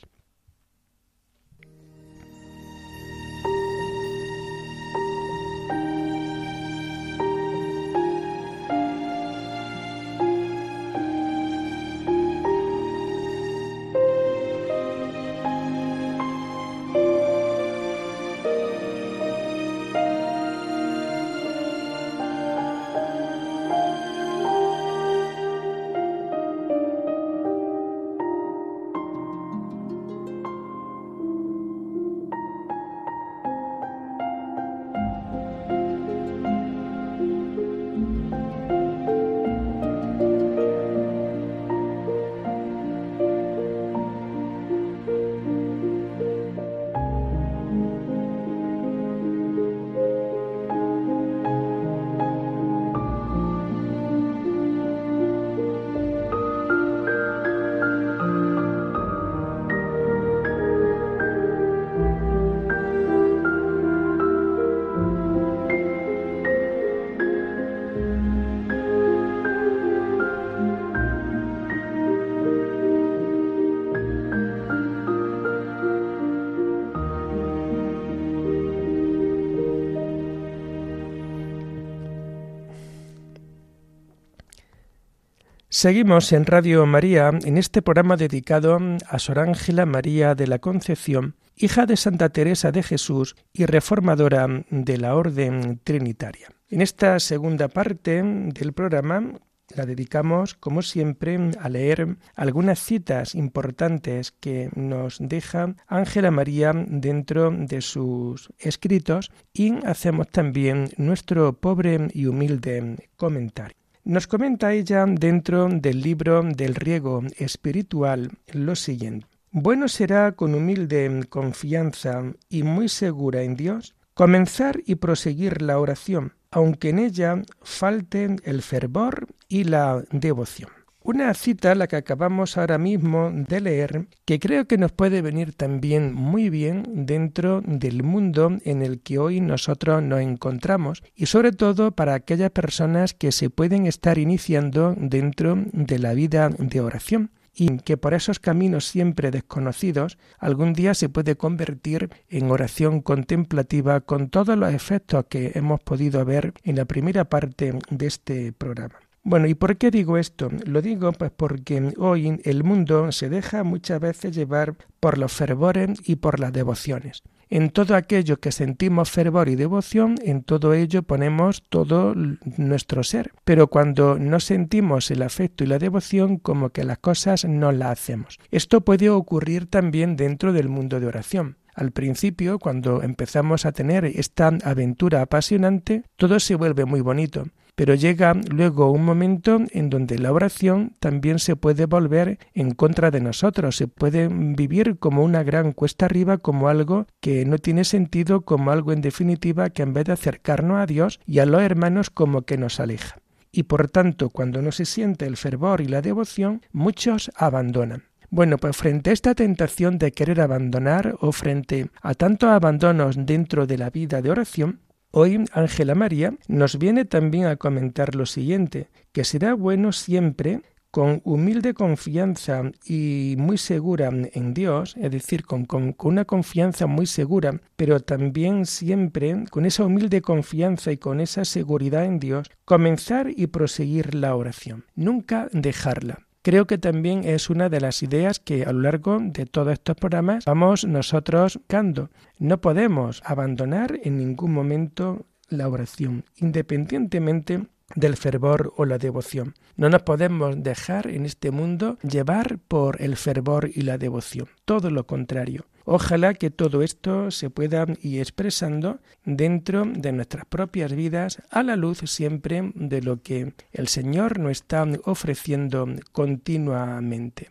Seguimos 85.78 86.32
en 86.32 86.46
Radio 86.46 86.86
María 86.86 87.28
en 87.44 87.58
este 87.58 87.82
programa 87.82 88.16
dedicado 88.16 88.78
a 89.10 89.18
Sor 89.18 89.40
Ángela 89.40 89.84
María 89.84 90.34
de 90.34 90.46
la 90.46 90.58
Concepción, 90.58 91.36
hija 91.54 91.84
de 91.84 91.98
Santa 91.98 92.30
Teresa 92.30 92.72
de 92.72 92.82
Jesús 92.82 93.36
y 93.52 93.66
reformadora 93.66 94.46
de 94.70 94.96
la 94.96 95.14
Orden 95.14 95.78
Trinitaria. 95.84 96.48
En 96.70 96.80
esta 96.80 97.20
segunda 97.20 97.68
parte 97.68 98.22
del 98.22 98.72
programa 98.72 99.38
la 99.74 99.84
dedicamos, 99.84 100.54
como 100.54 100.80
siempre, 100.80 101.38
a 101.60 101.68
leer 101.68 102.16
algunas 102.36 102.78
citas 102.78 103.34
importantes 103.34 104.32
que 104.32 104.70
nos 104.74 105.18
deja 105.20 105.74
Ángela 105.88 106.30
María 106.30 106.72
dentro 106.74 107.50
de 107.50 107.82
sus 107.82 108.48
escritos 108.58 109.30
y 109.52 109.74
hacemos 109.84 110.28
también 110.28 110.88
nuestro 110.96 111.52
pobre 111.52 112.08
y 112.14 112.24
humilde 112.24 112.96
comentario. 113.16 113.85
Nos 114.06 114.28
comenta 114.28 114.72
ella 114.72 115.04
dentro 115.04 115.68
del 115.68 116.00
libro 116.00 116.40
del 116.44 116.76
riego 116.76 117.24
espiritual 117.38 118.30
lo 118.52 118.76
siguiente. 118.76 119.26
Bueno 119.50 119.88
será 119.88 120.30
con 120.30 120.54
humilde 120.54 121.24
confianza 121.28 122.22
y 122.48 122.62
muy 122.62 122.88
segura 122.88 123.42
en 123.42 123.56
Dios 123.56 123.96
comenzar 124.14 124.80
y 124.86 124.94
proseguir 124.94 125.60
la 125.60 125.80
oración, 125.80 126.34
aunque 126.52 126.90
en 126.90 127.00
ella 127.00 127.42
falte 127.62 128.36
el 128.44 128.62
fervor 128.62 129.26
y 129.48 129.64
la 129.64 130.04
devoción. 130.12 130.70
Una 131.08 131.32
cita, 131.34 131.76
la 131.76 131.86
que 131.86 131.94
acabamos 131.94 132.58
ahora 132.58 132.78
mismo 132.78 133.30
de 133.32 133.60
leer, 133.60 134.08
que 134.24 134.40
creo 134.40 134.66
que 134.66 134.76
nos 134.76 134.90
puede 134.90 135.22
venir 135.22 135.52
también 135.52 136.12
muy 136.12 136.50
bien 136.50 136.82
dentro 137.06 137.62
del 137.64 138.02
mundo 138.02 138.58
en 138.64 138.82
el 138.82 138.98
que 138.98 139.20
hoy 139.20 139.40
nosotros 139.40 140.02
nos 140.02 140.18
encontramos 140.20 141.04
y 141.14 141.26
sobre 141.26 141.52
todo 141.52 141.92
para 141.92 142.14
aquellas 142.14 142.50
personas 142.50 143.14
que 143.14 143.30
se 143.30 143.50
pueden 143.50 143.86
estar 143.86 144.18
iniciando 144.18 144.96
dentro 144.98 145.56
de 145.72 146.00
la 146.00 146.12
vida 146.12 146.48
de 146.48 146.80
oración 146.80 147.30
y 147.54 147.78
que 147.78 147.96
por 147.96 148.12
esos 148.12 148.40
caminos 148.40 148.84
siempre 148.84 149.30
desconocidos 149.30 150.18
algún 150.40 150.72
día 150.72 150.92
se 150.94 151.08
puede 151.08 151.36
convertir 151.36 152.10
en 152.28 152.50
oración 152.50 153.00
contemplativa 153.00 154.00
con 154.00 154.28
todos 154.28 154.58
los 154.58 154.74
efectos 154.74 155.26
que 155.28 155.52
hemos 155.54 155.78
podido 155.78 156.24
ver 156.24 156.52
en 156.64 156.74
la 156.74 156.84
primera 156.84 157.26
parte 157.26 157.78
de 157.90 158.06
este 158.08 158.52
programa. 158.52 159.05
Bueno, 159.28 159.48
¿y 159.48 159.54
por 159.54 159.76
qué 159.76 159.90
digo 159.90 160.18
esto? 160.18 160.50
Lo 160.66 160.80
digo 160.80 161.10
pues 161.10 161.32
porque 161.36 161.92
hoy 161.98 162.40
el 162.44 162.62
mundo 162.62 163.10
se 163.10 163.28
deja 163.28 163.64
muchas 163.64 163.98
veces 163.98 164.36
llevar 164.36 164.76
por 165.00 165.18
los 165.18 165.32
fervores 165.32 165.98
y 166.04 166.14
por 166.14 166.38
las 166.38 166.52
devociones. 166.52 167.24
En 167.50 167.70
todo 167.70 167.96
aquello 167.96 168.36
que 168.36 168.52
sentimos 168.52 169.10
fervor 169.10 169.48
y 169.48 169.56
devoción, 169.56 170.14
en 170.22 170.44
todo 170.44 170.74
ello 170.74 171.02
ponemos 171.02 171.64
todo 171.68 172.14
nuestro 172.56 173.02
ser. 173.02 173.32
Pero 173.42 173.66
cuando 173.66 174.16
no 174.16 174.38
sentimos 174.38 175.10
el 175.10 175.22
afecto 175.22 175.64
y 175.64 175.66
la 175.66 175.80
devoción, 175.80 176.36
como 176.36 176.70
que 176.70 176.84
las 176.84 176.98
cosas 176.98 177.44
no 177.46 177.72
las 177.72 177.98
hacemos. 177.98 178.38
Esto 178.52 178.82
puede 178.82 179.10
ocurrir 179.10 179.66
también 179.66 180.14
dentro 180.14 180.52
del 180.52 180.68
mundo 180.68 181.00
de 181.00 181.06
oración. 181.08 181.56
Al 181.74 181.90
principio, 181.90 182.60
cuando 182.60 183.02
empezamos 183.02 183.66
a 183.66 183.72
tener 183.72 184.04
esta 184.04 184.56
aventura 184.62 185.20
apasionante, 185.20 186.04
todo 186.14 186.38
se 186.38 186.54
vuelve 186.54 186.84
muy 186.84 187.00
bonito 187.00 187.48
pero 187.76 187.94
llega 187.94 188.34
luego 188.50 188.90
un 188.90 189.04
momento 189.04 189.60
en 189.70 189.90
donde 189.90 190.18
la 190.18 190.32
oración 190.32 190.96
también 190.98 191.38
se 191.38 191.56
puede 191.56 191.84
volver 191.84 192.38
en 192.54 192.72
contra 192.72 193.10
de 193.10 193.20
nosotros, 193.20 193.76
se 193.76 193.86
puede 193.86 194.28
vivir 194.28 194.98
como 194.98 195.22
una 195.22 195.42
gran 195.42 195.72
cuesta 195.72 196.06
arriba, 196.06 196.38
como 196.38 196.68
algo 196.68 197.06
que 197.20 197.44
no 197.44 197.58
tiene 197.58 197.84
sentido, 197.84 198.40
como 198.40 198.70
algo 198.70 198.92
en 198.92 199.02
definitiva 199.02 199.70
que 199.70 199.82
en 199.82 199.92
vez 199.92 200.06
de 200.06 200.14
acercarnos 200.14 200.80
a 200.80 200.86
Dios 200.86 201.20
y 201.26 201.38
a 201.38 201.46
los 201.46 201.62
hermanos 201.62 202.08
como 202.08 202.42
que 202.42 202.56
nos 202.56 202.80
aleja. 202.80 203.18
Y 203.52 203.64
por 203.64 203.88
tanto, 203.90 204.30
cuando 204.30 204.62
no 204.62 204.72
se 204.72 204.86
siente 204.86 205.26
el 205.26 205.36
fervor 205.36 205.80
y 205.82 205.86
la 205.86 206.02
devoción, 206.02 206.62
muchos 206.72 207.30
abandonan. 207.36 208.04
Bueno, 208.30 208.58
pues 208.58 208.76
frente 208.76 209.10
a 209.10 209.12
esta 209.12 209.34
tentación 209.34 209.98
de 209.98 210.12
querer 210.12 210.40
abandonar 210.40 211.16
o 211.20 211.30
frente 211.32 211.90
a 212.02 212.14
tantos 212.14 212.50
abandonos 212.50 213.16
dentro 213.18 213.66
de 213.66 213.78
la 213.78 213.90
vida 213.90 214.20
de 214.20 214.30
oración, 214.30 214.80
Hoy 215.10 215.44
Ángela 215.52 215.94
María 215.94 216.34
nos 216.48 216.78
viene 216.78 217.04
también 217.04 217.46
a 217.46 217.56
comentar 217.56 218.14
lo 218.14 218.26
siguiente, 218.26 218.90
que 219.12 219.24
será 219.24 219.54
bueno 219.54 219.92
siempre 219.92 220.62
con 220.90 221.20
humilde 221.24 221.74
confianza 221.74 222.62
y 222.86 223.34
muy 223.38 223.58
segura 223.58 224.08
en 224.08 224.54
Dios, 224.54 224.94
es 224.98 225.10
decir, 225.10 225.44
con, 225.44 225.66
con, 225.66 225.94
una 225.98 226.24
confianza 226.24 226.86
muy 226.86 227.06
segura, 227.06 227.60
pero 227.76 228.00
también 228.00 228.64
siempre 228.64 229.44
con 229.50 229.66
esa 229.66 229.84
humilde 229.84 230.22
confianza 230.22 230.92
y 230.92 230.96
con 230.96 231.20
esa 231.20 231.44
seguridad 231.44 232.06
en 232.06 232.18
Dios, 232.18 232.50
comenzar 232.64 233.28
y 233.34 233.48
proseguir 233.48 234.14
la 234.14 234.34
oración, 234.34 234.86
nunca 234.94 235.48
dejarla. 235.52 236.26
Creo 236.46 236.68
que 236.68 236.78
también 236.78 237.24
es 237.24 237.50
una 237.50 237.68
de 237.68 237.80
las 237.80 238.04
ideas 238.04 238.38
que 238.38 238.62
a 238.62 238.72
lo 238.72 238.82
largo 238.82 239.18
de 239.20 239.46
todos 239.46 239.72
estos 239.72 239.96
programas 239.96 240.44
vamos 240.44 240.84
nosotros 240.84 241.56
buscando. 241.56 242.08
No 242.38 242.60
podemos 242.60 243.20
abandonar 243.24 243.98
en 244.04 244.18
ningún 244.18 244.52
momento 244.52 245.26
la 245.48 245.68
oración, 245.68 246.22
independientemente 246.36 247.66
del 247.94 248.16
fervor 248.16 248.72
o 248.76 248.84
la 248.84 248.98
devoción. 248.98 249.54
No 249.76 249.88
nos 249.88 250.02
podemos 250.02 250.62
dejar 250.62 251.08
en 251.08 251.24
este 251.24 251.50
mundo 251.50 251.98
llevar 252.02 252.58
por 252.58 253.00
el 253.00 253.16
fervor 253.16 253.70
y 253.72 253.82
la 253.82 253.98
devoción. 253.98 254.48
Todo 254.64 254.90
lo 254.90 255.06
contrario. 255.06 255.66
Ojalá 255.84 256.34
que 256.34 256.50
todo 256.50 256.82
esto 256.82 257.30
se 257.30 257.48
pueda 257.48 257.86
ir 258.02 258.20
expresando 258.20 258.98
dentro 259.24 259.84
de 259.86 260.10
nuestras 260.10 260.44
propias 260.44 260.92
vidas 260.92 261.40
a 261.48 261.62
la 261.62 261.76
luz 261.76 261.98
siempre 262.06 262.72
de 262.74 263.02
lo 263.02 263.22
que 263.22 263.52
el 263.72 263.86
Señor 263.86 264.40
nos 264.40 264.50
está 264.50 264.84
ofreciendo 265.04 265.86
continuamente. 266.10 267.50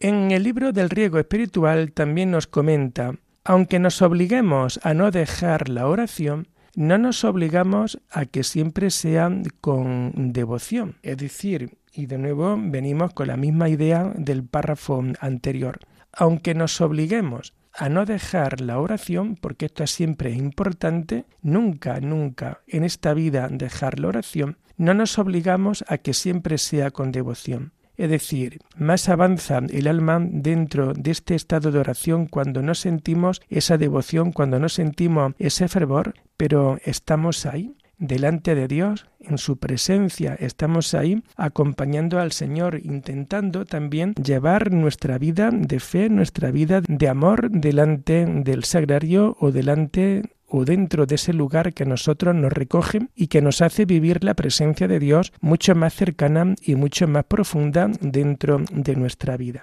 En 0.00 0.32
el 0.32 0.42
libro 0.42 0.72
del 0.72 0.90
riego 0.90 1.20
espiritual 1.20 1.92
también 1.92 2.32
nos 2.32 2.48
comenta, 2.48 3.14
aunque 3.44 3.78
nos 3.78 4.02
obliguemos 4.02 4.80
a 4.82 4.92
no 4.92 5.12
dejar 5.12 5.68
la 5.68 5.86
oración, 5.86 6.48
no 6.76 6.98
nos 6.98 7.24
obligamos 7.24 7.98
a 8.10 8.26
que 8.26 8.44
siempre 8.44 8.90
sea 8.90 9.30
con 9.60 10.12
devoción. 10.32 10.96
Es 11.02 11.16
decir, 11.16 11.78
y 11.92 12.04
de 12.06 12.18
nuevo 12.18 12.56
venimos 12.60 13.14
con 13.14 13.28
la 13.28 13.38
misma 13.38 13.70
idea 13.70 14.12
del 14.14 14.44
párrafo 14.44 15.02
anterior. 15.20 15.80
Aunque 16.12 16.54
nos 16.54 16.80
obliguemos 16.82 17.54
a 17.72 17.88
no 17.88 18.04
dejar 18.04 18.60
la 18.60 18.78
oración, 18.78 19.36
porque 19.36 19.66
esto 19.66 19.84
es 19.84 19.90
siempre 19.90 20.32
importante, 20.32 21.24
nunca, 21.40 22.00
nunca 22.00 22.60
en 22.66 22.84
esta 22.84 23.14
vida 23.14 23.48
dejar 23.50 23.98
la 23.98 24.08
oración, 24.08 24.58
no 24.76 24.92
nos 24.92 25.18
obligamos 25.18 25.82
a 25.88 25.96
que 25.98 26.12
siempre 26.12 26.58
sea 26.58 26.90
con 26.90 27.10
devoción. 27.10 27.72
Es 27.96 28.10
decir, 28.10 28.58
más 28.76 29.08
avanza 29.08 29.58
el 29.70 29.88
alma 29.88 30.18
dentro 30.20 30.92
de 30.92 31.10
este 31.10 31.34
estado 31.34 31.72
de 31.72 31.78
oración 31.78 32.26
cuando 32.26 32.62
no 32.62 32.74
sentimos 32.74 33.40
esa 33.48 33.78
devoción, 33.78 34.32
cuando 34.32 34.58
no 34.58 34.68
sentimos 34.68 35.32
ese 35.38 35.68
fervor, 35.68 36.14
pero 36.36 36.78
estamos 36.84 37.46
ahí, 37.46 37.76
delante 37.98 38.54
de 38.54 38.68
Dios, 38.68 39.06
en 39.20 39.38
su 39.38 39.56
presencia, 39.56 40.34
estamos 40.34 40.94
ahí 40.94 41.22
acompañando 41.36 42.20
al 42.20 42.32
Señor, 42.32 42.80
intentando 42.84 43.64
también 43.64 44.14
llevar 44.14 44.72
nuestra 44.72 45.18
vida 45.18 45.50
de 45.50 45.80
fe, 45.80 46.08
nuestra 46.10 46.50
vida 46.50 46.82
de 46.86 47.08
amor 47.08 47.50
delante 47.50 48.26
del 48.26 48.64
sagrario 48.64 49.36
o 49.40 49.50
delante 49.50 50.35
o 50.48 50.64
dentro 50.64 51.06
de 51.06 51.16
ese 51.16 51.32
lugar 51.32 51.72
que 51.74 51.86
nosotros 51.86 52.34
nos 52.34 52.52
recoge 52.52 53.08
y 53.14 53.26
que 53.28 53.42
nos 53.42 53.62
hace 53.62 53.84
vivir 53.84 54.24
la 54.24 54.34
presencia 54.34 54.88
de 54.88 54.98
Dios 54.98 55.32
mucho 55.40 55.74
más 55.74 55.94
cercana 55.94 56.54
y 56.62 56.74
mucho 56.74 57.06
más 57.08 57.24
profunda 57.24 57.90
dentro 58.00 58.62
de 58.70 58.96
nuestra 58.96 59.36
vida. 59.36 59.62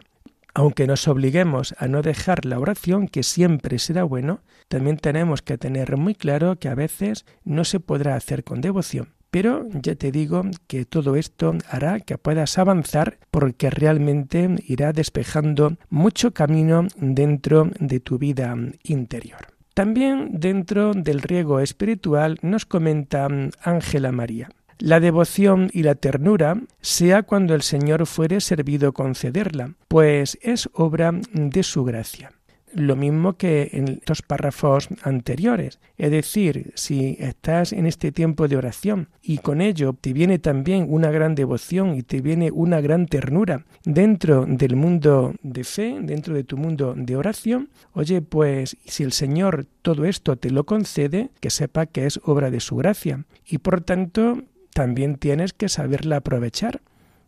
Aunque 0.55 0.85
nos 0.85 1.07
obliguemos 1.07 1.73
a 1.79 1.87
no 1.87 2.03
dejar 2.03 2.45
la 2.45 2.59
oración, 2.59 3.07
que 3.07 3.23
siempre 3.23 3.79
será 3.79 4.03
bueno, 4.03 4.41
también 4.67 4.97
tenemos 4.97 5.41
que 5.41 5.57
tener 5.57 5.97
muy 5.97 6.13
claro 6.13 6.57
que 6.57 6.69
a 6.69 6.75
veces 6.75 7.25
no 7.43 7.65
se 7.65 7.79
podrá 7.79 8.15
hacer 8.15 8.43
con 8.43 8.61
devoción. 8.61 9.09
Pero 9.31 9.67
ya 9.81 9.95
te 9.95 10.11
digo 10.11 10.43
que 10.67 10.85
todo 10.85 11.15
esto 11.15 11.55
hará 11.67 11.99
que 12.01 12.19
puedas 12.19 12.59
avanzar 12.59 13.17
porque 13.31 13.71
realmente 13.71 14.47
irá 14.67 14.93
despejando 14.93 15.75
mucho 15.89 16.35
camino 16.35 16.87
dentro 16.97 17.71
de 17.79 17.99
tu 17.99 18.19
vida 18.19 18.55
interior. 18.83 19.52
También 19.73 20.29
dentro 20.33 20.93
del 20.93 21.21
riego 21.21 21.59
espiritual 21.59 22.37
nos 22.41 22.65
comenta 22.65 23.27
Ángela 23.61 24.11
María. 24.11 24.49
La 24.77 24.99
devoción 24.99 25.69
y 25.71 25.83
la 25.83 25.95
ternura 25.95 26.61
sea 26.81 27.23
cuando 27.23 27.55
el 27.55 27.61
Señor 27.61 28.05
fuere 28.05 28.41
servido 28.41 28.93
concederla, 28.93 29.73
pues 29.87 30.37
es 30.41 30.69
obra 30.73 31.13
de 31.31 31.63
su 31.63 31.83
gracia. 31.83 32.31
Lo 32.73 32.95
mismo 32.95 33.37
que 33.37 33.69
en 33.73 34.01
los 34.07 34.21
párrafos 34.21 34.89
anteriores. 35.03 35.79
Es 35.97 36.11
decir, 36.11 36.71
si 36.75 37.15
estás 37.19 37.71
en 37.71 37.85
este 37.85 38.11
tiempo 38.11 38.47
de 38.47 38.57
oración 38.57 39.09
y 39.21 39.37
con 39.37 39.61
ello 39.61 39.95
te 39.99 40.13
viene 40.13 40.39
también 40.39 40.87
una 40.89 41.11
gran 41.11 41.35
devoción 41.35 41.95
y 41.95 42.03
te 42.03 42.21
viene 42.21 42.51
una 42.51 42.81
gran 42.81 43.05
ternura 43.05 43.65
dentro 43.85 44.45
del 44.47 44.75
mundo 44.75 45.35
de 45.43 45.63
fe, 45.63 45.97
dentro 46.01 46.33
de 46.33 46.43
tu 46.43 46.57
mundo 46.57 46.95
de 46.97 47.15
oración, 47.15 47.69
oye, 47.93 48.21
pues 48.21 48.77
si 48.85 49.03
el 49.03 49.11
Señor 49.11 49.65
todo 49.81 50.05
esto 50.05 50.35
te 50.35 50.49
lo 50.49 50.65
concede, 50.65 51.29
que 51.39 51.49
sepa 51.49 51.85
que 51.85 52.05
es 52.05 52.19
obra 52.23 52.49
de 52.49 52.59
su 52.59 52.75
gracia. 52.75 53.25
Y 53.45 53.59
por 53.59 53.81
tanto, 53.81 54.43
también 54.73 55.17
tienes 55.17 55.53
que 55.53 55.69
saberla 55.69 56.17
aprovechar. 56.17 56.81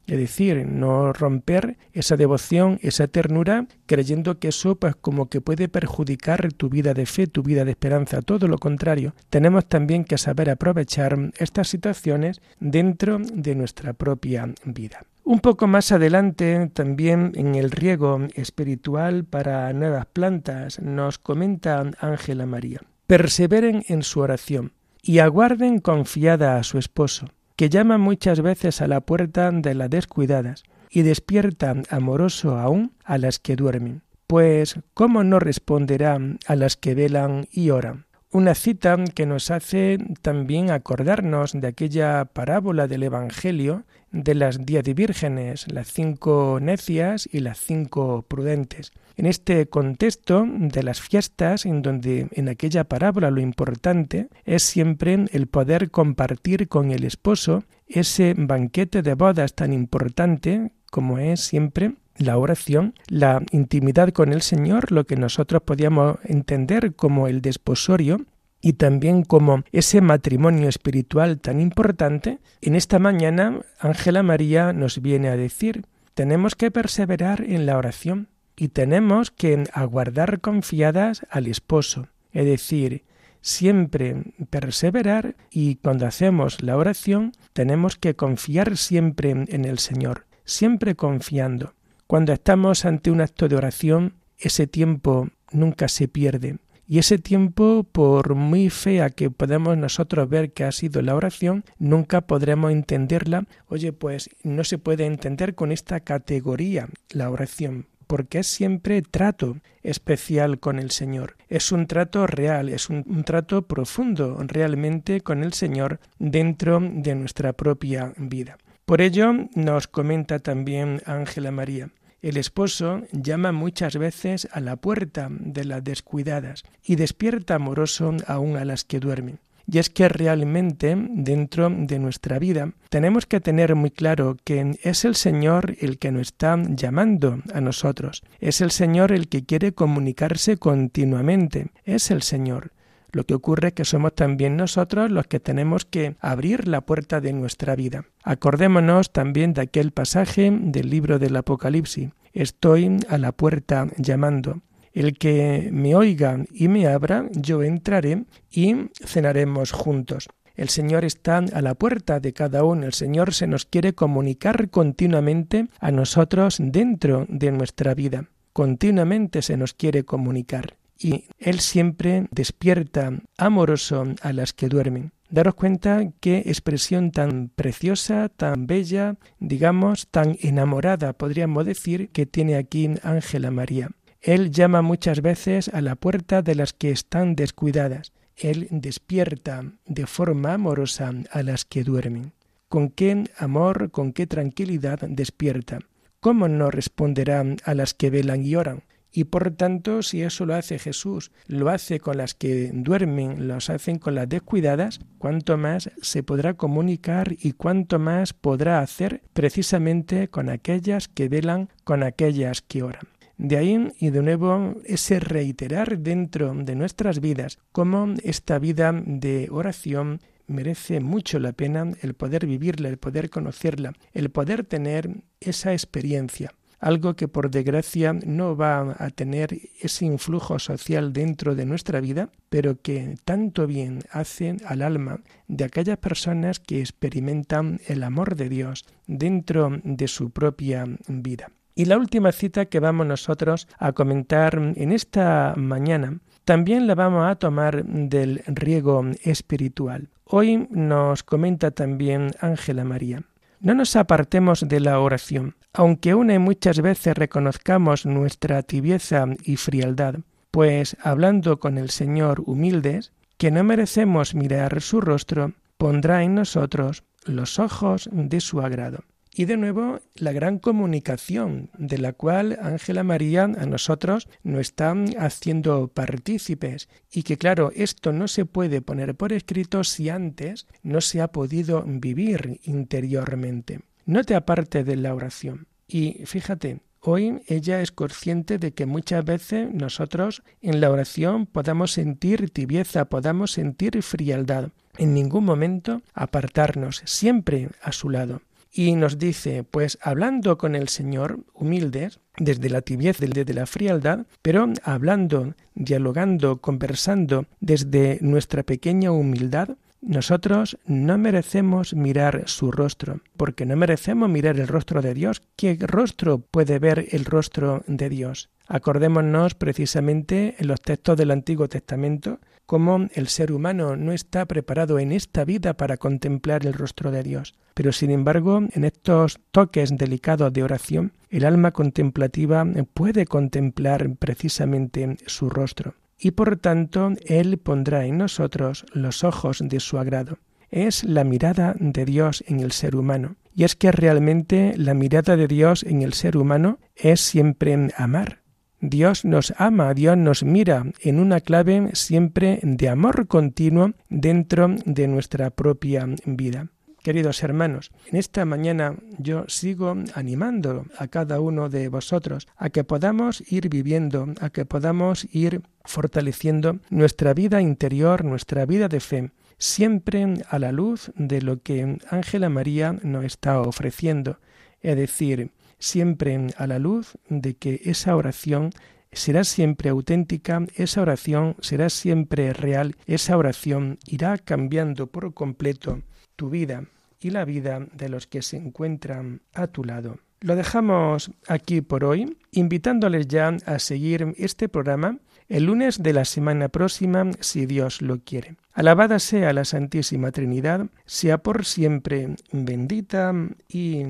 Es 0.08 0.18
decir, 0.18 0.66
no 0.66 1.14
romper 1.14 1.78
esa 1.94 2.16
devoción, 2.16 2.80
esa 2.82 3.08
ternura, 3.08 3.68
creyendo 3.86 4.40
que 4.40 4.50
eso 4.50 4.76
pues 4.76 4.96
como 4.96 5.30
que 5.30 5.42
puede 5.42 5.68
perjudicar 5.68 6.54
tu 6.54 6.70
vida 6.70 6.94
de 6.94 7.06
fe, 7.06 7.28
tu 7.28 7.42
vida 7.42 7.66
de 7.66 7.72
esperanza. 7.72 8.22
Todo 8.22 8.48
lo 8.48 8.58
contrario, 8.58 9.16
tenemos 9.30 9.66
también 9.66 10.06
que 10.06 10.18
saber 10.18 10.50
aprovechar 10.50 11.18
estas 11.38 11.70
situaciones 11.70 12.42
dentro 12.60 13.20
de 13.20 13.56
nuestra 13.56 13.94
propia 13.94 14.54
vida. 14.64 15.06
Un 15.24 15.40
poco 15.40 15.66
más 15.66 15.92
adelante, 15.92 16.70
también 16.74 17.32
en 17.34 17.56
el 17.56 17.72
riego 17.72 18.28
espiritual 18.36 19.26
para 19.26 19.74
nuevas 19.74 20.06
plantas, 20.06 20.80
nos 20.80 21.18
comenta 21.18 21.84
Ángela 22.00 22.46
María. 22.46 22.82
Perseveren 23.08 23.84
en 23.88 24.04
su 24.04 24.20
oración 24.20 24.74
y 25.02 25.20
aguarden 25.20 25.80
confiada 25.80 26.58
a 26.58 26.64
su 26.64 26.78
esposo 26.78 27.28
que 27.56 27.70
llama 27.70 27.98
muchas 27.98 28.42
veces 28.42 28.82
a 28.82 28.88
la 28.88 29.02
puerta 29.02 29.52
de 29.52 29.74
las 29.74 29.90
descuidadas 29.90 30.64
y 30.90 31.02
despierta 31.02 31.76
amoroso 31.90 32.58
aún 32.58 32.94
a 33.04 33.18
las 33.18 33.40
que 33.40 33.56
duermen. 33.56 34.02
Pues, 34.28 34.80
¿cómo 34.94 35.24
no 35.24 35.40
responderá 35.40 36.20
a 36.48 36.56
las 36.56 36.78
que 36.78 36.96
velan 36.96 37.48
y 37.52 37.70
oran? 37.70 38.05
Una 38.36 38.54
cita 38.54 38.98
que 39.16 39.26
nos 39.26 39.50
hace 39.50 39.98
también 40.22 40.70
acordarnos 40.70 41.54
de 41.54 41.68
aquella 41.68 42.26
parábola 42.26 42.86
del 42.86 43.04
Evangelio 43.04 43.86
de 44.12 44.36
las 44.36 44.66
diez 44.66 44.94
vírgenes, 44.94 45.72
las 45.72 45.88
cinco 45.88 46.60
necias 46.62 47.30
y 47.32 47.40
las 47.40 47.60
cinco 47.60 48.26
prudentes. 48.28 48.92
En 49.16 49.26
este 49.26 49.70
contexto 49.70 50.46
de 50.46 50.84
las 50.84 51.00
fiestas, 51.00 51.66
en 51.66 51.82
donde 51.82 52.28
en 52.34 52.50
aquella 52.50 52.84
parábola 52.84 53.32
lo 53.32 53.40
importante 53.40 54.28
es 54.44 54.64
siempre 54.64 55.28
el 55.32 55.48
poder 55.48 55.90
compartir 55.90 56.68
con 56.68 56.92
el 56.92 57.06
esposo 57.06 57.64
ese 57.88 58.34
banquete 58.38 59.02
de 59.02 59.14
bodas 59.14 59.54
tan 59.54 59.72
importante 59.72 60.74
como 60.92 61.20
es 61.20 61.40
siempre 61.40 61.94
la 62.18 62.38
oración, 62.38 62.94
la 63.08 63.44
intimidad 63.52 64.10
con 64.10 64.32
el 64.32 64.42
Señor, 64.42 64.92
lo 64.92 65.06
que 65.06 65.16
nosotros 65.16 65.62
podíamos 65.64 66.18
entender 66.24 66.96
como 66.96 67.28
el 67.28 67.42
desposorio, 67.42 68.26
y 68.66 68.74
también 68.74 69.22
como 69.22 69.64
ese 69.72 70.02
matrimonio 70.02 70.68
espiritual 70.68 71.40
tan 71.40 71.62
importante, 71.62 72.40
en 72.62 72.76
esta 72.76 72.98
mañana 72.98 73.62
Ángela 73.78 74.24
María 74.24 74.74
nos 74.74 75.04
viene 75.04 75.30
a 75.30 75.38
decir, 75.38 75.86
tenemos 76.16 76.56
que 76.56 76.72
perseverar 76.72 77.42
en 77.42 77.68
la 77.68 77.78
oración 77.78 78.28
y 78.56 78.70
tenemos 78.70 79.30
que 79.30 79.66
aguardar 79.72 80.42
confiadas 80.42 81.28
al 81.30 81.46
esposo, 81.46 82.08
es 82.32 82.46
decir, 82.46 83.04
siempre 83.40 84.34
perseverar 84.50 85.36
y 85.52 85.76
cuando 85.76 86.08
hacemos 86.08 86.64
la 86.64 86.76
oración 86.76 87.34
tenemos 87.54 87.98
que 87.98 88.16
confiar 88.16 88.78
siempre 88.78 89.30
en 89.30 89.66
el 89.66 89.78
Señor, 89.78 90.26
siempre 90.44 90.96
confiando. 90.96 91.75
Cuando 92.08 92.34
estamos 92.34 92.86
ante 92.86 93.10
un 93.10 93.20
acto 93.20 93.48
de 93.48 93.56
oración, 93.56 94.14
ese 94.38 94.68
tiempo 94.68 95.30
nunca 95.52 95.88
se 95.88 96.08
pierde. 96.08 96.58
Y 96.88 97.00
ese 97.00 97.18
tiempo, 97.18 97.84
por 97.84 98.36
muy 98.36 98.70
fea 98.70 99.10
que 99.10 99.32
podamos 99.32 99.76
nosotros 99.76 100.30
ver 100.30 100.54
que 100.54 100.66
ha 100.66 100.72
sido 100.72 101.02
la 101.02 101.16
oración, 101.16 101.64
nunca 101.80 102.22
podremos 102.22 102.72
entenderla. 102.72 103.48
Oye, 103.70 103.92
pues 103.92 104.30
no 104.44 104.64
se 104.64 104.78
puede 104.78 105.08
entender 105.08 105.56
con 105.56 105.72
esta 105.72 106.00
categoría 106.00 106.90
la 107.10 107.32
oración, 107.32 107.88
porque 108.06 108.38
es 108.38 108.48
siempre 108.48 109.02
trato 109.02 109.58
especial 109.82 110.60
con 110.60 110.78
el 110.78 110.92
Señor. 110.92 111.38
Es 111.50 111.72
un 111.72 111.88
trato 111.88 112.28
real, 112.28 112.70
es 112.70 112.88
un, 112.88 113.04
un, 113.08 113.24
trato 113.24 113.64
profundo 113.64 114.38
realmente 114.46 115.22
con 115.22 115.44
el 115.44 115.54
Señor 115.54 116.00
dentro 116.20 116.80
de 116.80 117.16
nuestra 117.16 117.54
propia 117.54 118.14
vida. 118.18 118.60
Por 118.86 119.02
ello 119.02 119.34
nos 119.56 119.88
comenta 119.88 120.38
también 120.38 121.02
Ángela 121.08 121.50
María. 121.50 121.90
El 122.22 122.38
esposo 122.38 123.02
llama 123.12 123.52
muchas 123.52 123.98
veces 123.98 124.48
a 124.52 124.60
la 124.60 124.76
puerta 124.76 125.28
de 125.32 125.66
las 125.66 125.84
descuidadas 125.84 126.64
y 126.84 126.96
despierta 126.96 127.56
amoroso 127.56 128.16
aún 128.28 128.58
a 128.58 128.66
las 128.66 128.84
que 128.84 129.00
duermen. 129.00 129.40
Y 129.68 129.80
es 129.80 129.90
que 129.90 130.08
realmente 130.08 130.96
dentro 130.96 131.72
de 131.72 131.98
nuestra 131.98 132.38
vida 132.38 132.74
tenemos 132.90 133.26
que 133.26 133.42
tener 133.42 133.74
muy 133.74 133.90
claro 133.90 134.38
que 134.44 134.78
es 134.84 135.04
el 135.04 135.16
Señor 135.16 135.76
el 135.80 135.98
que 135.98 136.12
nos 136.12 136.28
está 136.28 136.56
llamando 136.70 137.42
a 137.56 137.62
nosotros, 137.62 138.22
es 138.40 138.62
el 138.62 138.70
Señor 138.70 139.12
el 139.12 139.28
que 139.28 139.44
quiere 139.44 139.72
comunicarse 139.72 140.58
continuamente, 140.58 141.72
es 141.84 142.12
el 142.12 142.22
Señor. 142.22 142.75
Lo 143.16 143.24
que 143.24 143.34
ocurre 143.34 143.70
es 143.70 143.74
que 143.74 143.86
somos 143.86 144.14
también 144.14 144.58
nosotros 144.58 145.10
los 145.10 145.26
que 145.28 145.40
tenemos 145.40 145.86
que 145.86 146.18
abrir 146.20 146.68
la 146.68 146.82
puerta 146.82 147.22
de 147.22 147.32
nuestra 147.32 147.74
vida. 147.74 148.04
Acordémonos 148.26 149.14
también 149.14 149.54
de 149.54 149.62
aquel 149.62 149.92
pasaje 149.92 150.52
del 150.52 150.90
libro 150.90 151.18
del 151.18 151.38
Apocalipsis. 151.38 152.10
Estoy 152.34 152.98
a 153.08 153.18
la 153.18 153.32
puerta 153.32 153.88
llamando. 153.96 154.60
El 154.92 155.18
que 155.18 155.70
me 155.72 155.96
oiga 155.96 156.44
y 156.52 156.68
me 156.68 156.88
abra, 156.88 157.30
yo 157.32 157.64
entraré 157.64 158.26
y 158.52 158.76
cenaremos 159.06 159.72
juntos. 159.72 160.28
El 160.56 160.68
Señor 160.68 161.06
está 161.06 161.38
a 161.38 161.62
la 161.62 161.74
puerta 161.74 162.20
de 162.20 162.34
cada 162.34 162.66
uno. 162.66 162.86
El 162.86 162.94
Señor 162.94 163.34
se 163.34 163.48
nos 163.48 163.64
quiere 163.64 163.94
comunicar 163.94 164.70
continuamente 164.70 165.70
a 165.80 165.90
nosotros 165.92 166.58
dentro 166.60 167.26
de 167.30 167.54
nuestra 167.54 167.94
vida. 167.94 168.26
Continuamente 168.52 169.42
se 169.42 169.56
nos 169.56 169.74
quiere 169.74 170.04
comunicar 170.04 170.76
y 170.98 171.26
Él 171.40 171.60
siempre 171.60 172.28
despierta 172.32 173.12
amoroso 173.38 174.06
a 174.22 174.34
las 174.34 174.54
que 174.54 174.70
duermen. 174.70 175.12
Daros 175.30 175.56
cuenta 175.56 176.12
qué 176.20 176.44
expresión 176.46 177.12
tan 177.12 177.50
preciosa, 177.50 178.30
tan 178.30 178.68
bella, 178.68 179.16
digamos, 179.40 180.08
tan 180.08 180.38
enamorada, 180.42 181.14
podríamos 181.14 181.66
decir, 181.66 182.10
que 182.10 182.26
tiene 182.26 182.56
aquí 182.56 182.90
Ángela 183.04 183.52
María. 183.52 183.90
Él 184.22 184.52
llama 184.52 184.82
muchas 184.82 185.22
veces 185.22 185.70
a 185.70 185.82
la 185.82 185.96
puerta 185.96 186.42
de 186.42 186.56
las 186.56 186.74
que 186.74 186.92
están 186.92 187.36
descuidadas. 187.36 188.14
Él 188.36 188.68
despierta 188.72 189.64
de 189.86 190.08
forma 190.08 190.54
amorosa 190.54 191.12
a 191.32 191.44
las 191.44 191.66
que 191.66 191.84
duermen. 191.84 192.34
¿Con 192.68 192.90
qué 192.90 193.26
amor, 193.38 193.92
con 193.92 194.14
qué 194.14 194.28
tranquilidad 194.28 195.00
despierta? 195.08 195.80
¿Cómo 196.20 196.48
no 196.48 196.72
responderá 196.72 197.44
a 197.64 197.74
las 197.74 197.94
que 197.94 198.10
velan 198.10 198.44
y 198.44 198.56
oran? 198.56 198.84
Y 199.18 199.24
por 199.24 199.50
tanto, 199.52 200.04
si 200.04 200.24
eso 200.24 200.46
lo 200.46 200.56
hace 200.56 200.78
Jesús, 200.78 201.32
lo 201.48 201.70
hace 201.70 202.02
con 202.02 202.18
las 202.18 202.34
que 202.34 202.72
duermen, 202.74 203.48
los 203.48 203.70
hacen 203.70 203.98
con 203.98 204.14
las 204.14 204.28
descuidadas, 204.28 205.00
cuánto 205.20 205.56
más 205.58 205.90
se 206.02 206.22
podrá 206.22 206.56
comunicar 206.56 207.34
y 207.40 207.54
cuánto 207.54 207.98
más 207.98 208.34
podrá 208.34 208.82
hacer 208.82 209.22
precisamente 209.32 210.28
con 210.28 210.50
aquellas 210.50 211.08
que 211.08 211.30
velan, 211.30 211.70
con 211.86 212.04
aquellas 212.04 212.62
que 212.62 212.84
oran. 212.84 213.08
De 213.38 213.56
ahí 213.56 213.94
y 214.02 214.10
de 214.10 214.22
nuevo 214.22 214.76
ese 214.84 215.22
reiterar 215.22 216.00
dentro 216.00 216.54
de 216.54 216.76
nuestras 216.76 217.22
vidas 217.22 217.58
cómo 217.72 218.16
esta 218.22 218.60
vida 218.60 218.92
de 218.94 219.48
oración 219.50 220.20
merece 220.46 221.00
mucho 221.00 221.40
la 221.40 221.54
pena 221.54 221.90
el 222.02 222.16
poder 222.16 222.48
vivirla, 222.48 222.90
el 222.90 222.98
poder 222.98 223.30
conocerla, 223.30 223.94
el 224.12 224.30
poder 224.30 224.66
tener 224.66 225.10
esa 225.40 225.72
experiencia 225.72 226.52
algo 226.80 227.16
que 227.16 227.28
por 227.28 227.50
desgracia 227.50 228.14
no 228.14 228.56
va 228.56 228.96
a 229.00 229.10
tener 229.10 229.58
ese 229.82 230.06
influjo 230.06 230.60
social 230.60 231.14
dentro 231.14 231.56
de 231.56 231.66
nuestra 231.66 232.02
vida, 232.02 232.30
pero 232.50 232.82
que 232.82 233.16
tanto 233.26 233.68
bien 233.68 234.00
hace 234.12 234.58
al 234.66 234.82
alma 234.82 235.20
de 235.48 235.66
aquellas 235.66 235.98
personas 235.98 236.60
que 236.60 236.80
experimentan 236.80 237.80
el 237.88 238.04
amor 238.04 238.36
de 238.36 238.50
Dios 238.50 238.86
dentro 239.08 239.80
de 239.84 240.08
su 240.08 240.30
propia 240.30 240.86
vida. 241.08 241.52
Y 241.78 241.86
la 241.86 241.98
última 241.98 242.32
cita 242.32 242.68
que 242.68 242.80
vamos 242.80 243.06
nosotros 243.06 243.68
a 243.78 243.92
comentar 243.92 244.56
en 244.56 244.92
esta 244.94 245.54
mañana 245.58 246.20
también 246.46 246.88
la 246.88 246.96
vamos 246.96 247.30
a 247.30 247.36
tomar 247.36 247.84
del 247.84 248.44
riego 248.48 249.04
espiritual. 249.24 250.10
Hoy 250.26 250.68
nos 250.70 251.24
comenta 251.24 251.72
también 251.72 252.32
Ángela 252.40 252.86
María. 252.86 253.24
No 253.66 253.74
nos 253.74 253.96
apartemos 253.96 254.64
de 254.68 254.80
la 254.80 255.00
oración, 255.00 255.56
aunque 255.74 256.14
una 256.14 256.36
y 256.36 256.38
muchas 256.38 256.82
veces 256.82 257.18
reconozcamos 257.18 258.06
nuestra 258.06 258.62
tibieza 258.62 259.26
y 259.42 259.56
frialdad, 259.56 260.18
pues 260.52 260.96
hablando 261.02 261.60
con 261.60 261.80
el 261.80 261.90
Señor 261.90 262.44
humildes, 262.46 263.12
que 263.40 263.50
no 263.50 263.64
merecemos 263.64 264.36
mirar 264.36 264.82
su 264.82 265.02
rostro, 265.02 265.54
pondrá 265.78 266.22
en 266.22 266.36
nosotros 266.36 267.06
los 267.26 267.58
ojos 267.58 268.08
de 268.14 268.40
su 268.40 268.62
agrado. 268.62 269.00
Y 269.38 269.44
de 269.44 269.58
nuevo, 269.58 270.00
la 270.16 270.32
gran 270.32 270.60
comunicación 270.60 271.70
de 271.78 271.98
la 271.98 272.14
cual 272.14 272.58
Ángela 272.62 273.04
María 273.04 273.44
a 273.44 273.66
nosotros 273.66 274.30
nos 274.44 274.62
está 274.62 274.96
haciendo 275.20 275.90
partícipes 275.90 276.88
y 277.12 277.24
que 277.24 277.36
claro, 277.36 277.70
esto 277.76 278.14
no 278.14 278.30
se 278.30 278.46
puede 278.46 278.82
poner 278.82 279.14
por 279.16 279.34
escrito 279.34 279.84
si 279.84 280.08
antes 280.08 280.68
no 280.84 281.02
se 281.02 281.20
ha 281.20 281.34
podido 281.34 281.84
vivir 281.86 282.62
interiormente. 282.64 283.82
No 284.06 284.24
te 284.24 284.36
apartes 284.36 284.86
de 284.86 284.96
la 284.96 285.14
oración. 285.14 285.68
Y 285.86 286.22
fíjate, 286.26 286.80
Hoy 287.08 287.44
ella 287.46 287.84
es 287.84 287.92
consciente 287.92 288.58
de 288.58 288.74
que 288.74 288.88
muchas 288.88 289.24
veces 289.24 289.72
nosotros 289.72 290.42
en 290.64 290.82
la 290.82 290.90
oración 290.90 291.46
podamos 291.46 291.92
sentir 291.92 292.50
tibieza, 292.50 293.06
podamos 293.06 293.52
sentir 293.52 294.02
frialdad. 294.02 294.70
En 294.98 295.14
ningún 295.14 295.46
momento 295.46 296.02
apartarnos, 296.16 297.04
siempre 297.06 297.70
a 297.84 297.92
su 297.92 298.10
lado 298.10 298.42
y 298.76 298.94
nos 298.96 299.18
dice, 299.18 299.64
pues 299.64 299.98
hablando 300.02 300.58
con 300.58 300.76
el 300.76 300.90
Señor, 300.90 301.40
humildes, 301.54 302.20
desde 302.38 302.70
la 302.70 302.82
tibieza, 302.82 303.26
desde 303.26 303.54
la 303.54 303.66
frialdad, 303.66 304.26
pero 304.42 304.68
hablando, 304.84 305.54
dialogando, 305.76 306.58
conversando 306.58 307.46
desde 307.62 308.20
nuestra 308.22 308.64
pequeña 308.64 309.14
humildad, 309.14 309.70
nosotros 310.02 310.78
no 310.86 311.18
merecemos 311.18 311.94
mirar 311.94 312.44
su 312.48 312.70
rostro, 312.70 313.22
porque 313.38 313.66
no 313.66 313.78
merecemos 313.78 314.30
mirar 314.30 314.60
el 314.60 314.68
rostro 314.68 315.02
de 315.02 315.14
Dios. 315.14 315.42
¿Qué 315.56 315.78
rostro 315.80 316.40
puede 316.40 316.78
ver 316.78 317.08
el 317.12 317.24
rostro 317.24 317.84
de 317.88 318.10
Dios? 318.10 318.50
Acordémonos 318.68 319.54
precisamente 319.56 320.56
en 320.58 320.68
los 320.68 320.82
textos 320.82 321.18
del 321.18 321.32
Antiguo 321.32 321.68
Testamento 321.68 322.40
cómo 322.66 323.08
el 323.14 323.28
ser 323.28 323.52
humano 323.52 323.96
no 323.96 324.12
está 324.12 324.46
preparado 324.46 324.98
en 325.00 325.12
esta 325.12 325.46
vida 325.46 325.76
para 325.76 325.98
contemplar 325.98 326.66
el 326.66 326.74
rostro 326.74 327.12
de 327.12 327.24
Dios. 327.24 327.54
Pero 327.76 327.92
sin 327.92 328.10
embargo, 328.10 328.62
en 328.72 328.84
estos 328.84 329.40
toques 329.52 329.96
delicados 329.98 330.52
de 330.52 330.64
oración, 330.64 331.14
el 331.30 331.46
alma 331.46 331.72
contemplativa 331.72 332.66
puede 332.94 333.26
contemplar 333.26 334.16
precisamente 334.18 335.18
su 335.28 335.50
rostro 335.50 335.96
y 336.18 336.32
por 336.32 336.58
tanto 336.58 337.12
Él 337.26 337.58
pondrá 337.58 338.06
en 338.06 338.18
nosotros 338.18 338.86
los 338.94 339.24
ojos 339.24 339.60
de 339.62 339.80
su 339.80 339.98
agrado. 339.98 340.40
Es 340.72 341.04
la 341.04 341.24
mirada 341.24 341.76
de 341.80 342.06
Dios 342.06 342.44
en 342.48 342.60
el 342.60 342.72
ser 342.72 342.96
humano. 342.96 343.36
Y 343.54 343.64
es 343.64 343.76
que 343.76 343.92
realmente 343.92 344.74
la 344.78 344.94
mirada 344.94 345.38
de 345.38 345.48
Dios 345.48 345.84
en 345.84 346.02
el 346.02 346.14
ser 346.14 346.36
humano 346.36 346.80
es 346.96 347.22
siempre 347.22 347.92
amar. 347.98 348.45
Dios 348.88 349.26
nos 349.26 349.52
ama, 349.58 349.96
Dios 349.96 350.16
nos 350.16 350.44
mira 350.44 350.86
en 351.02 351.20
una 351.20 351.42
clave 351.42 351.90
siempre 351.94 352.60
de 352.62 352.88
amor 352.88 353.28
continuo 353.28 353.94
dentro 354.10 354.76
de 354.86 355.08
nuestra 355.08 355.50
propia 355.50 356.08
vida. 356.26 356.68
Queridos 357.02 357.42
hermanos, 357.42 357.92
en 358.12 358.18
esta 358.18 358.46
mañana 358.46 358.96
yo 359.18 359.46
sigo 359.48 359.96
animando 360.14 360.86
a 361.00 361.08
cada 361.08 361.40
uno 361.40 361.68
de 361.70 361.88
vosotros 361.88 362.48
a 362.58 362.70
que 362.70 362.84
podamos 362.84 363.44
ir 363.52 363.70
viviendo, 363.70 364.28
a 364.40 364.52
que 364.52 364.66
podamos 364.66 365.28
ir 365.32 365.62
fortaleciendo 365.84 366.80
nuestra 366.92 367.34
vida 367.34 367.62
interior, 367.62 368.24
nuestra 368.24 368.68
vida 368.68 368.88
de 368.88 369.00
fe, 369.00 369.32
siempre 369.58 370.36
a 370.48 370.60
la 370.60 370.72
luz 370.72 371.12
de 371.16 371.42
lo 371.42 371.62
que 371.62 371.98
Ángela 372.12 372.50
María 372.50 372.94
nos 373.02 373.26
está 373.26 373.60
ofreciendo, 373.62 374.40
es 374.82 374.96
decir, 374.96 375.52
siempre 375.80 376.48
a 376.58 376.68
la 376.68 376.80
luz 376.80 377.18
de 377.30 377.56
que 377.56 377.82
esa 377.86 378.16
oración 378.16 378.72
será 379.12 379.44
siempre 379.44 379.90
auténtica, 379.90 380.66
esa 380.76 381.02
oración 381.02 381.56
será 381.60 381.90
siempre 381.90 382.54
real, 382.54 382.96
esa 383.06 383.38
oración 383.38 383.98
irá 384.06 384.38
cambiando 384.38 385.08
por 385.08 385.34
completo 385.34 386.02
tu 386.36 386.50
vida 386.50 386.86
y 387.20 387.30
la 387.30 387.46
vida 387.46 387.88
de 387.94 388.10
los 388.10 388.28
que 388.28 388.42
se 388.42 388.58
encuentran 388.58 389.42
a 389.54 389.68
tu 389.68 389.84
lado. 389.84 390.20
Lo 390.42 390.56
dejamos 390.56 391.32
aquí 391.48 391.82
por 391.82 392.04
hoy, 392.04 392.38
invitándoles 392.52 393.28
ya 393.28 393.56
a 393.66 393.80
seguir 393.80 394.34
este 394.38 394.70
programa 394.70 395.18
el 395.48 395.66
lunes 395.66 396.02
de 396.02 396.14
la 396.14 396.26
semana 396.26 396.70
próxima, 396.70 397.30
si 397.40 397.66
Dios 397.66 398.02
lo 398.02 398.20
quiere. 398.20 398.56
Alabada 398.74 399.20
sea 399.20 399.54
la 399.54 399.64
Santísima 399.64 400.32
Trinidad, 400.32 400.88
sea 401.06 401.38
por 401.38 401.66
siempre 401.66 402.36
bendita 402.52 403.34
y 403.68 404.04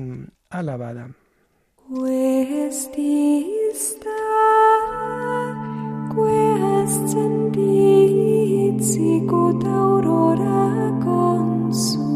alabada. 0.50 1.10
Questi 1.88 3.46
sta, 3.72 4.10
questo 6.12 7.16
indizi, 7.16 9.22
gut 9.24 9.64
aurora 9.64 10.98
consu. 11.04 12.15